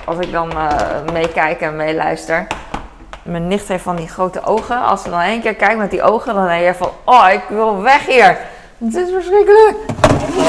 als 0.04 0.18
ik 0.18 0.32
dan 0.32 0.52
meekijk 1.12 1.60
en 1.60 1.76
meeluister. 1.76 2.46
Mijn 3.22 3.48
nicht 3.48 3.68
heeft 3.68 3.82
van 3.82 3.96
die 3.96 4.08
grote 4.08 4.44
ogen. 4.44 4.82
Als 4.82 5.02
ze 5.02 5.10
dan 5.10 5.20
één 5.20 5.40
keer 5.40 5.54
kijkt 5.54 5.78
met 5.78 5.90
die 5.90 6.02
ogen, 6.02 6.34
dan 6.34 6.46
denk 6.46 6.64
je 6.64 6.74
van... 6.74 6.90
Oh, 7.04 7.28
ik 7.30 7.42
wil 7.48 7.82
weg 7.82 8.06
hier. 8.06 8.38
Het 8.78 8.94
is 8.94 9.10
verschrikkelijk. 9.10 9.76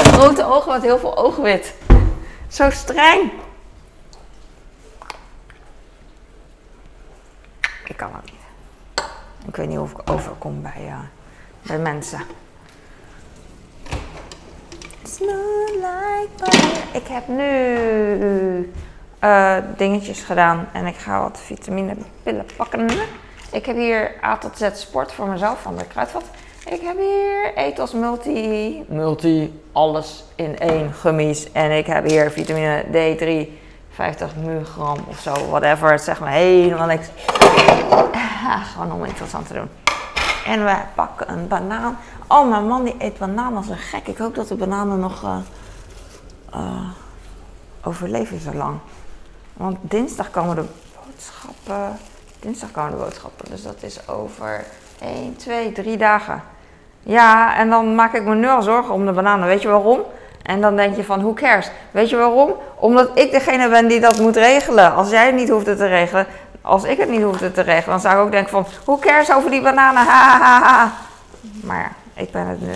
Grote 0.02 0.44
ogen 0.44 0.72
met 0.72 0.82
heel 0.82 0.98
veel 0.98 1.16
oogwit. 1.16 1.74
Zo 2.48 2.70
streng. 2.70 3.32
Ik 7.84 7.96
kan 7.96 8.10
het 8.14 8.24
niet. 8.24 9.04
Ik 9.46 9.56
weet 9.56 9.68
niet 9.68 9.78
of 9.78 9.90
ik 9.92 10.10
overkom 10.10 10.62
bij, 10.62 10.86
uh, 10.86 10.98
bij 11.62 11.78
mensen. 11.78 12.20
Ik 16.92 17.06
heb 17.06 17.28
nu 17.28 18.72
uh, 19.24 19.56
dingetjes 19.76 20.20
gedaan 20.20 20.68
en 20.72 20.86
ik 20.86 20.96
ga 20.96 21.20
wat 21.20 21.38
vitaminepillen 21.38 22.46
pakken. 22.56 22.90
Ik 23.52 23.66
heb 23.66 23.76
hier 23.76 24.24
A 24.24 24.38
tot 24.38 24.58
Z 24.58 24.68
sport 24.72 25.12
voor 25.12 25.26
mezelf 25.26 25.62
van 25.62 25.76
de 25.76 25.86
kruidvat. 25.86 26.24
Ik 26.70 26.80
heb 26.80 26.96
hier 26.96 27.54
Ethos 27.54 27.92
Multi, 27.92 28.84
Multi, 28.88 29.62
alles 29.72 30.24
in 30.34 30.58
één 30.58 30.92
gummies. 30.92 31.52
En 31.52 31.70
ik 31.70 31.86
heb 31.86 32.08
hier 32.08 32.30
vitamine 32.30 32.84
D3, 32.84 33.50
50 33.90 34.36
milligram 34.36 34.98
of 35.08 35.18
zo, 35.18 35.48
whatever. 35.48 35.90
Het 35.90 36.02
zegt 36.02 36.20
me 36.20 36.28
helemaal 36.28 36.86
niks. 36.86 37.08
gewoon 38.72 38.92
om 38.92 39.04
interessant 39.04 39.46
te 39.46 39.54
doen. 39.54 39.68
En 40.46 40.64
we 40.64 40.76
pakken 40.94 41.30
een 41.30 41.48
banaan. 41.48 41.98
Oh, 42.26 42.48
mijn 42.48 42.66
man 42.66 42.84
die 42.84 42.94
eet 42.98 43.18
bananen 43.18 43.56
als 43.56 43.68
een 43.68 43.78
gek. 43.78 44.06
Ik 44.06 44.18
hoop 44.18 44.34
dat 44.34 44.48
de 44.48 44.54
bananen 44.54 45.00
nog 45.00 45.22
uh, 45.22 45.36
uh, 46.54 46.88
overleven 47.82 48.40
zo 48.40 48.52
lang. 48.52 48.78
Want 49.52 49.76
dinsdag 49.80 50.30
komen 50.30 50.56
de 50.56 50.64
boodschappen. 50.94 51.98
Dinsdag 52.40 52.70
komen 52.70 52.90
de 52.90 52.96
boodschappen. 52.96 53.50
Dus 53.50 53.62
dat 53.62 53.82
is 53.82 54.08
over 54.08 54.64
1, 55.00 55.36
2, 55.36 55.72
3 55.72 55.96
dagen. 55.96 56.42
Ja, 57.08 57.56
en 57.56 57.70
dan 57.70 57.94
maak 57.94 58.12
ik 58.12 58.24
me 58.24 58.34
nu 58.34 58.48
al 58.48 58.62
zorgen 58.62 58.94
om 58.94 59.06
de 59.06 59.12
bananen. 59.12 59.46
Weet 59.46 59.62
je 59.62 59.68
waarom? 59.68 60.00
En 60.42 60.60
dan 60.60 60.76
denk 60.76 60.96
je 60.96 61.04
van, 61.04 61.20
hoe 61.20 61.34
cares? 61.34 61.70
Weet 61.90 62.10
je 62.10 62.16
waarom? 62.16 62.54
Omdat 62.74 63.10
ik 63.14 63.30
degene 63.30 63.68
ben 63.68 63.86
die 63.86 64.00
dat 64.00 64.18
moet 64.18 64.36
regelen. 64.36 64.94
Als 64.94 65.10
jij 65.10 65.26
het 65.26 65.34
niet 65.34 65.48
hoeft 65.48 65.64
te 65.64 65.86
regelen, 65.86 66.26
als 66.62 66.84
ik 66.84 66.98
het 66.98 67.08
niet 67.08 67.22
hoefde 67.22 67.52
te 67.52 67.60
regelen, 67.60 67.90
dan 67.90 68.00
zou 68.00 68.14
ik 68.14 68.24
ook 68.24 68.30
denken 68.30 68.50
van, 68.50 68.66
hoe 68.84 68.98
cares 68.98 69.32
over 69.32 69.50
die 69.50 69.62
bananen, 69.62 70.06
ha, 70.06 70.38
ha, 70.38 70.62
ha. 70.62 70.92
Maar 71.62 71.78
ja, 71.78 72.20
ik 72.22 72.30
ben 72.30 72.46
het 72.46 72.60
nu. 72.60 72.72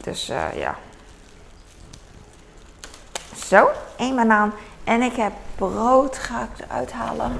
Dus 0.00 0.30
uh, 0.30 0.42
ja. 0.54 0.74
Zo, 3.46 3.68
één 3.96 4.16
banaan. 4.16 4.52
En 4.84 5.02
ik 5.02 5.16
heb 5.16 5.32
brood, 5.54 6.18
ga 6.18 6.40
ik 6.40 6.64
eruit 6.64 6.92
halen. 6.92 7.38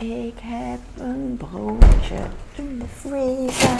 Ik 0.00 0.34
heb 0.42 0.78
een 0.98 1.36
broodje 1.38 2.16
in 2.54 2.78
de 2.78 2.84
freezer. 3.00 3.78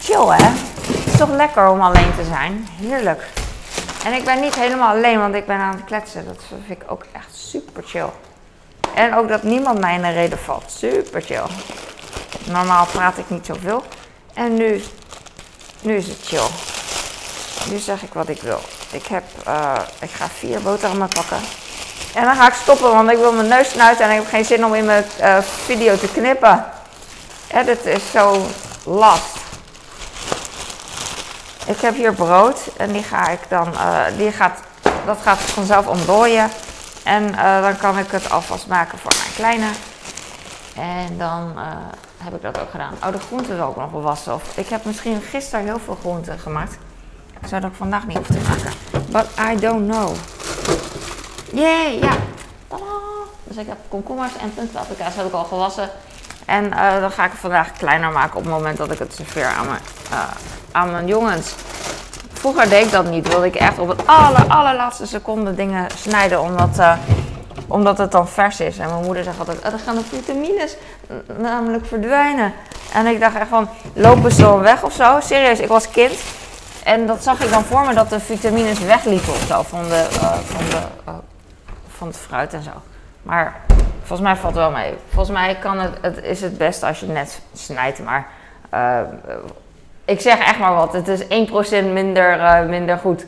Chill 0.00 0.28
hè? 0.28 0.44
Het 0.44 1.06
is 1.06 1.16
toch 1.16 1.30
lekker 1.30 1.68
om 1.68 1.80
alleen 1.80 2.14
te 2.16 2.24
zijn. 2.24 2.66
Heerlijk. 2.70 3.28
En 4.04 4.12
ik 4.12 4.24
ben 4.24 4.40
niet 4.40 4.54
helemaal 4.54 4.96
alleen, 4.96 5.18
want 5.18 5.34
ik 5.34 5.46
ben 5.46 5.56
aan 5.56 5.74
het 5.74 5.84
kletsen. 5.84 6.24
Dat 6.24 6.42
vind 6.66 6.80
ik 6.80 6.90
ook 6.90 7.04
echt 7.12 7.36
super 7.36 7.82
chill. 7.82 8.08
En 8.94 9.14
ook 9.14 9.28
dat 9.28 9.42
niemand 9.42 9.80
mij 9.80 9.94
in 9.94 10.02
de 10.02 10.10
reden 10.10 10.38
valt. 10.38 10.64
Super 10.70 11.22
chill. 11.22 11.46
Normaal 12.46 12.86
praat 12.86 13.18
ik 13.18 13.30
niet 13.30 13.46
zoveel. 13.46 13.84
En 14.34 14.54
nu, 14.54 14.82
nu 15.80 15.94
is 15.94 16.06
het 16.06 16.20
chill. 16.22 16.48
Nu 17.70 17.78
zeg 17.78 18.02
ik 18.02 18.12
wat 18.12 18.28
ik 18.28 18.42
wil. 18.42 18.60
Ik, 18.92 19.06
heb, 19.06 19.24
uh, 19.46 19.80
ik 20.00 20.10
ga 20.10 20.28
vier 20.28 20.62
boterhammen 20.62 21.08
pakken. 21.08 21.40
En 22.14 22.24
dan 22.24 22.36
ga 22.36 22.46
ik 22.46 22.54
stoppen, 22.54 22.90
want 22.90 23.10
ik 23.10 23.18
wil 23.18 23.32
mijn 23.32 23.48
neus 23.48 23.70
snuiten 23.70 24.04
en 24.04 24.10
ik 24.10 24.16
heb 24.16 24.28
geen 24.28 24.44
zin 24.44 24.64
om 24.64 24.74
in 24.74 24.84
mijn 24.84 25.04
uh, 25.20 25.38
video 25.38 25.96
te 25.96 26.08
knippen. 26.08 26.64
Edit 27.48 27.86
is 27.86 28.10
zo 28.10 28.46
last. 28.84 29.36
Ik 31.66 31.80
heb 31.80 31.94
hier 31.94 32.14
brood 32.14 32.58
en 32.76 32.92
die 32.92 33.02
ga 33.02 33.28
ik 33.28 33.40
dan, 33.48 33.68
uh, 33.72 34.02
die 34.16 34.32
gaat, 34.32 34.58
dat 35.06 35.18
gaat 35.22 35.38
vanzelf 35.38 35.86
ontdooien. 35.86 36.50
En 37.02 37.28
uh, 37.28 37.62
dan 37.62 37.76
kan 37.76 37.98
ik 37.98 38.10
het 38.10 38.30
alvast 38.30 38.66
maken 38.66 38.98
voor 38.98 39.12
mijn 39.22 39.34
kleine. 39.34 39.66
En 40.74 41.18
dan 41.18 41.58
heb 42.22 42.34
ik 42.34 42.42
dat 42.42 42.60
ook 42.60 42.70
gedaan. 42.70 42.94
Oh, 43.04 43.12
de 43.12 43.18
groenten 43.18 43.56
wil 43.56 43.64
ook 43.64 43.76
nog 43.76 43.90
wel 43.90 44.02
wassen. 44.02 44.34
Of 44.34 44.42
ik 44.54 44.68
heb 44.68 44.84
misschien 44.84 45.22
gisteren 45.30 45.64
heel 45.64 45.80
veel 45.84 45.96
groenten 46.00 46.38
gemaakt. 46.38 46.76
Zou 47.44 47.60
dat 47.60 47.70
ik 47.70 47.76
vandaag 47.76 48.06
niet 48.06 48.16
hoeven 48.16 48.34
te 48.34 48.48
maken. 48.48 48.72
But 49.10 49.26
I 49.52 49.60
don't 49.60 49.90
know. 49.90 50.16
Yay, 51.52 51.98
ja. 52.00 52.12
Tadaa. 52.68 53.10
Dus 53.44 53.56
ik 53.56 53.66
heb 53.66 53.76
komkommers 53.88 54.36
en 54.36 54.54
puntpaprika's 54.54 55.14
heb 55.14 55.26
ik 55.26 55.32
al 55.32 55.44
gewassen. 55.44 55.90
En 56.46 56.64
uh, 56.64 57.00
dan 57.00 57.10
ga 57.10 57.24
ik 57.24 57.30
het 57.30 57.40
vandaag 57.40 57.72
kleiner 57.72 58.10
maken 58.10 58.36
op 58.36 58.42
het 58.42 58.52
moment 58.52 58.76
dat 58.76 58.90
ik 58.90 58.98
het 58.98 59.14
serveer 59.14 59.46
aan 59.46 59.66
mijn, 59.66 59.80
uh, 60.12 60.22
aan 60.72 60.90
mijn 60.90 61.06
jongens. 61.06 61.54
Vroeger 62.32 62.68
deed 62.68 62.84
ik 62.84 62.90
dat 62.90 63.10
niet. 63.10 63.28
Wilde 63.28 63.46
ik 63.46 63.54
echt 63.54 63.78
op 63.78 63.88
het 63.88 64.06
aller, 64.06 64.46
allerlaatste 64.48 65.06
seconde 65.06 65.54
dingen 65.54 65.86
snijden. 65.96 66.40
Omdat, 66.40 66.78
uh, 66.78 66.92
omdat 67.66 67.98
het 67.98 68.12
dan 68.12 68.28
vers 68.28 68.60
is. 68.60 68.78
En 68.78 68.90
mijn 68.90 69.04
moeder 69.04 69.24
zegt 69.24 69.38
altijd, 69.38 69.62
dan 69.62 69.78
gaan 69.78 69.94
de 69.94 70.04
vitamines 70.04 70.76
namelijk 71.38 71.86
verdwijnen. 71.86 72.52
En 72.92 73.06
ik 73.06 73.20
dacht 73.20 73.36
echt 73.36 73.48
van, 73.48 73.68
lopen 73.92 74.32
ze 74.32 74.40
dan 74.40 74.60
weg 74.60 74.82
of 74.82 74.92
zo? 74.92 75.18
Serieus, 75.20 75.58
ik 75.58 75.68
was 75.68 75.90
kind. 75.90 76.18
En 76.84 77.06
dat 77.06 77.22
zag 77.22 77.40
ik 77.40 77.50
dan 77.50 77.64
voor 77.64 77.86
me 77.86 77.94
dat 77.94 78.10
de 78.10 78.20
vitamines 78.20 78.78
wegliepen 78.78 79.32
of 79.32 79.44
zo 79.48 79.62
van, 79.62 79.82
de, 79.82 80.06
van, 80.44 80.64
de, 80.70 81.12
van 82.00 82.08
het 82.08 82.16
fruit 82.16 82.52
en 82.52 82.62
zo. 82.62 82.70
Maar 83.22 83.60
volgens 83.98 84.20
mij 84.20 84.36
valt 84.36 84.54
het 84.54 84.62
wel 84.62 84.70
mee. 84.70 84.94
Volgens 85.08 85.36
mij 85.38 85.54
kan 85.54 85.78
het, 85.78 85.92
het 86.00 86.22
is 86.22 86.40
het 86.40 86.58
beste 86.58 86.86
als 86.86 87.00
je 87.00 87.06
net 87.06 87.40
snijdt. 87.52 87.98
Maar 88.04 88.26
uh, 88.74 89.00
ik 90.04 90.20
zeg 90.20 90.38
echt 90.38 90.58
maar 90.58 90.74
wat. 90.74 90.92
Het 90.92 91.08
is 91.08 91.22
1% 91.24 91.26
minder, 91.92 92.36
uh, 92.36 92.66
minder 92.66 92.98
goed. 92.98 93.26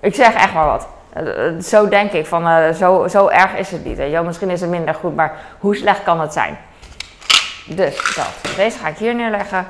Ik 0.00 0.14
zeg 0.14 0.34
echt 0.34 0.54
maar 0.54 0.66
wat. 0.66 0.88
Uh, 1.16 1.60
zo 1.60 1.88
denk 1.88 2.12
ik. 2.12 2.26
Van, 2.26 2.74
zo, 2.74 3.08
zo 3.08 3.28
erg 3.28 3.54
is 3.54 3.70
het 3.70 3.84
niet. 3.84 3.98
Hè. 3.98 4.22
Misschien 4.22 4.50
is 4.50 4.60
het 4.60 4.70
minder 4.70 4.94
goed, 4.94 5.14
maar 5.16 5.32
hoe 5.58 5.76
slecht 5.76 6.02
kan 6.02 6.20
het 6.20 6.32
zijn? 6.32 6.58
Dus 7.66 8.14
dat. 8.14 8.56
Deze 8.56 8.78
ga 8.78 8.88
ik 8.88 8.96
hier 8.96 9.14
neerleggen. 9.14 9.66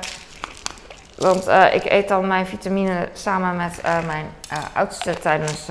Want 1.17 1.47
ik 1.73 1.83
eet 1.85 2.07
dan 2.07 2.27
mijn 2.27 2.45
vitamine 2.45 3.09
samen 3.13 3.55
met 3.55 3.81
mijn 4.05 4.25
oudste 4.73 5.13
tijdens 5.13 5.67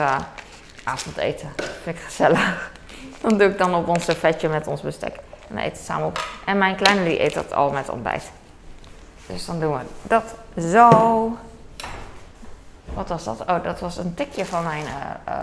avondeten. 0.84 1.48
Vind 1.82 1.96
ik 1.96 2.02
gezellig. 2.02 2.70
Dan 3.20 3.38
doe 3.38 3.48
ik 3.48 3.58
dan 3.58 3.74
op 3.74 3.88
ons 3.88 4.04
servetje 4.04 4.48
met 4.48 4.66
ons 4.66 4.80
bestek. 4.80 5.14
En 5.14 5.22
dan 5.48 5.58
eten 5.58 5.72
het 5.72 5.86
samen 5.86 6.06
op. 6.06 6.26
En 6.44 6.58
mijn 6.58 6.76
kleine 6.76 7.04
die 7.04 7.22
eet 7.22 7.34
dat 7.34 7.52
al 7.52 7.70
met 7.70 7.88
ontbijt. 7.88 8.30
Dus 9.26 9.46
dan 9.46 9.60
doen 9.60 9.72
we 9.72 9.80
dat 10.02 10.34
zo. 10.70 10.88
Wat 12.94 13.08
was 13.08 13.24
dat? 13.24 13.40
Oh, 13.40 13.62
dat 13.62 13.80
was 13.80 13.96
een 13.96 14.14
tikje 14.14 14.44
van 14.44 14.64
mijn 14.64 14.84
uh, 14.84 14.90
uh, 15.28 15.34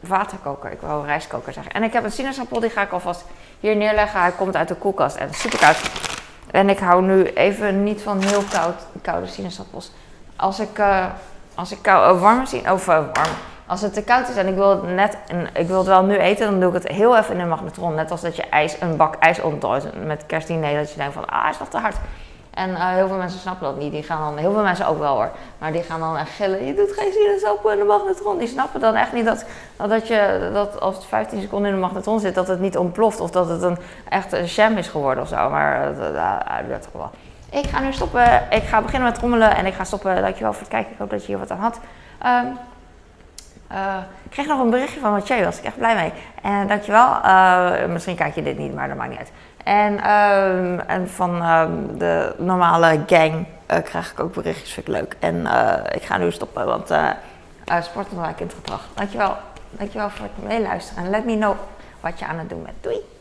waterkoker. 0.00 0.70
Ik 0.70 0.80
wou 0.80 1.06
rijstkoker 1.06 1.52
zeggen. 1.52 1.72
En 1.72 1.82
ik 1.82 1.92
heb 1.92 2.04
een 2.04 2.12
sinaasappel, 2.12 2.60
die 2.60 2.70
ga 2.70 2.82
ik 2.82 2.92
alvast 2.92 3.24
hier 3.60 3.76
neerleggen. 3.76 4.20
Hij 4.20 4.32
komt 4.32 4.56
uit 4.56 4.68
de 4.68 4.74
koelkast 4.74 5.16
en 5.16 5.34
super 5.34 5.58
koud. 5.58 5.90
En 6.50 6.68
ik 6.68 6.78
hou 6.78 7.02
nu 7.02 7.24
even 7.24 7.82
niet 7.82 8.02
van 8.02 8.22
heel 8.22 8.42
koud, 8.50 8.82
koude 9.02 9.26
sinaasappels. 9.26 9.92
Als 10.36 10.60
ik, 10.60 10.78
uh, 10.78 11.06
als 11.54 11.72
ik 11.72 11.78
kou, 11.82 12.18
warme 12.18 12.72
of 12.72 12.84
warm, 12.84 13.10
als 13.68 13.80
het 13.80 13.94
te 13.94 14.02
koud 14.02 14.28
is 14.28 14.36
en 14.36 14.46
ik 14.46 14.54
wil 14.54 14.70
het 14.70 14.94
net, 14.94 15.16
ik 15.52 15.66
wil 15.66 15.78
het 15.78 15.86
wel 15.86 16.04
nu 16.04 16.16
eten, 16.16 16.50
dan 16.50 16.60
doe 16.60 16.68
ik 16.68 16.82
het 16.82 16.92
heel 16.92 17.16
even 17.16 17.32
in 17.34 17.40
de 17.40 17.46
magnetron. 17.46 17.94
Net 17.94 18.10
als 18.10 18.20
dat 18.20 18.36
je 18.36 18.42
ijs, 18.42 18.80
een 18.80 18.96
bak 18.96 19.14
ijs 19.14 19.40
ontdooit 19.40 20.06
met 20.06 20.26
kerstdiner, 20.26 20.74
dat 20.74 20.90
je 20.90 20.96
denkt 20.96 21.14
van, 21.14 21.26
ah, 21.26 21.50
is 21.50 21.58
dat 21.58 21.70
te 21.70 21.78
hard. 21.78 21.96
En 22.50 22.70
uh, 22.70 22.88
heel 22.88 23.08
veel 23.08 23.16
mensen 23.16 23.40
snappen 23.40 23.66
dat 23.66 23.78
niet. 23.78 23.92
Die 23.92 24.02
gaan 24.02 24.20
dan, 24.20 24.36
heel 24.36 24.52
veel 24.52 24.62
mensen 24.62 24.86
ook 24.86 24.98
wel 24.98 25.14
hoor, 25.14 25.30
maar 25.58 25.72
die 25.72 25.82
gaan 25.82 26.00
dan 26.00 26.16
echt 26.16 26.30
gillen. 26.30 26.66
Je 26.66 26.74
doet 26.74 26.92
geen 26.92 27.12
sinaasappel 27.12 27.72
in 27.72 27.78
de 27.78 27.84
magnetron. 27.84 28.38
Die 28.38 28.48
snappen 28.48 28.80
dan 28.80 28.94
echt 28.94 29.12
niet 29.12 29.24
dat, 29.24 29.44
dat, 29.76 30.08
je, 30.08 30.50
dat 30.52 30.80
als 30.80 30.94
het 30.94 31.04
15 31.04 31.40
seconden 31.40 31.68
in 31.68 31.74
de 31.74 31.80
magnetron 31.80 32.20
zit, 32.20 32.34
dat 32.34 32.48
het 32.48 32.60
niet 32.60 32.76
ontploft. 32.76 33.20
Of 33.20 33.30
dat 33.30 33.48
het 33.48 33.62
een 33.62 33.78
echt 34.08 34.32
een 34.32 34.44
jam 34.44 34.76
is 34.76 34.88
geworden 34.88 35.22
of 35.22 35.28
zo. 35.28 35.50
Maar 35.50 35.90
uh, 35.90 35.96
dat 35.98 36.66
werd 36.68 36.82
toch 36.82 36.92
wel. 36.92 37.10
Ik 37.50 37.66
ga 37.68 37.80
nu 37.80 37.92
stoppen. 37.92 38.42
Ik 38.50 38.62
ga 38.62 38.82
beginnen 38.82 39.08
met 39.08 39.18
trommelen 39.18 39.56
en 39.56 39.66
ik 39.66 39.74
ga 39.74 39.84
stoppen. 39.84 40.22
Dankjewel 40.22 40.52
voor 40.52 40.62
het 40.62 40.70
kijken. 40.70 40.92
Ik 40.92 40.98
hoop 40.98 41.10
dat 41.10 41.20
je 41.20 41.26
hier 41.26 41.38
wat 41.38 41.50
aan 41.50 41.58
had. 41.58 41.80
Um, 42.26 42.58
uh, 43.72 43.96
ik 44.24 44.30
kreeg 44.30 44.46
nog 44.46 44.60
een 44.60 44.70
berichtje 44.70 45.00
van 45.00 45.12
Mathieu, 45.12 45.44
was 45.44 45.58
ik 45.58 45.64
echt 45.64 45.76
blij 45.76 45.94
mee. 45.94 46.12
En 46.42 46.66
dankjewel. 46.66 47.16
Uh, 47.24 47.84
misschien 47.86 48.16
kijk 48.16 48.34
je 48.34 48.42
dit 48.42 48.58
niet, 48.58 48.74
maar 48.74 48.88
dat 48.88 48.96
maakt 48.96 49.10
niet 49.10 49.18
uit. 49.18 49.32
En, 49.64 49.92
uh, 49.92 50.90
en 50.90 51.08
van 51.08 51.42
ehm, 51.42 51.98
de 51.98 52.34
normale 52.38 53.00
gang 53.06 53.46
eh, 53.66 53.82
krijg 53.82 54.12
ik 54.12 54.20
ook 54.20 54.34
berichtjes, 54.34 54.72
vind 54.72 54.88
ik 54.88 54.94
leuk. 54.94 55.16
En 55.18 55.46
ik 55.92 56.02
ga 56.02 56.16
nu 56.16 56.32
stoppen, 56.32 56.66
want 56.66 56.86
sport 57.82 58.06
is 58.06 58.16
een 58.16 58.34
kindgedrag. 58.34 58.80
Dankjewel. 58.94 59.36
Dankjewel 59.70 60.10
voor 60.10 60.26
het 60.34 60.48
meeluisteren. 60.48 61.04
En 61.04 61.10
let 61.10 61.24
me 61.24 61.36
know 61.36 61.56
wat 62.00 62.18
je 62.18 62.26
aan 62.26 62.38
het 62.38 62.48
doen 62.48 62.62
bent. 62.62 62.76
Doei! 62.80 63.17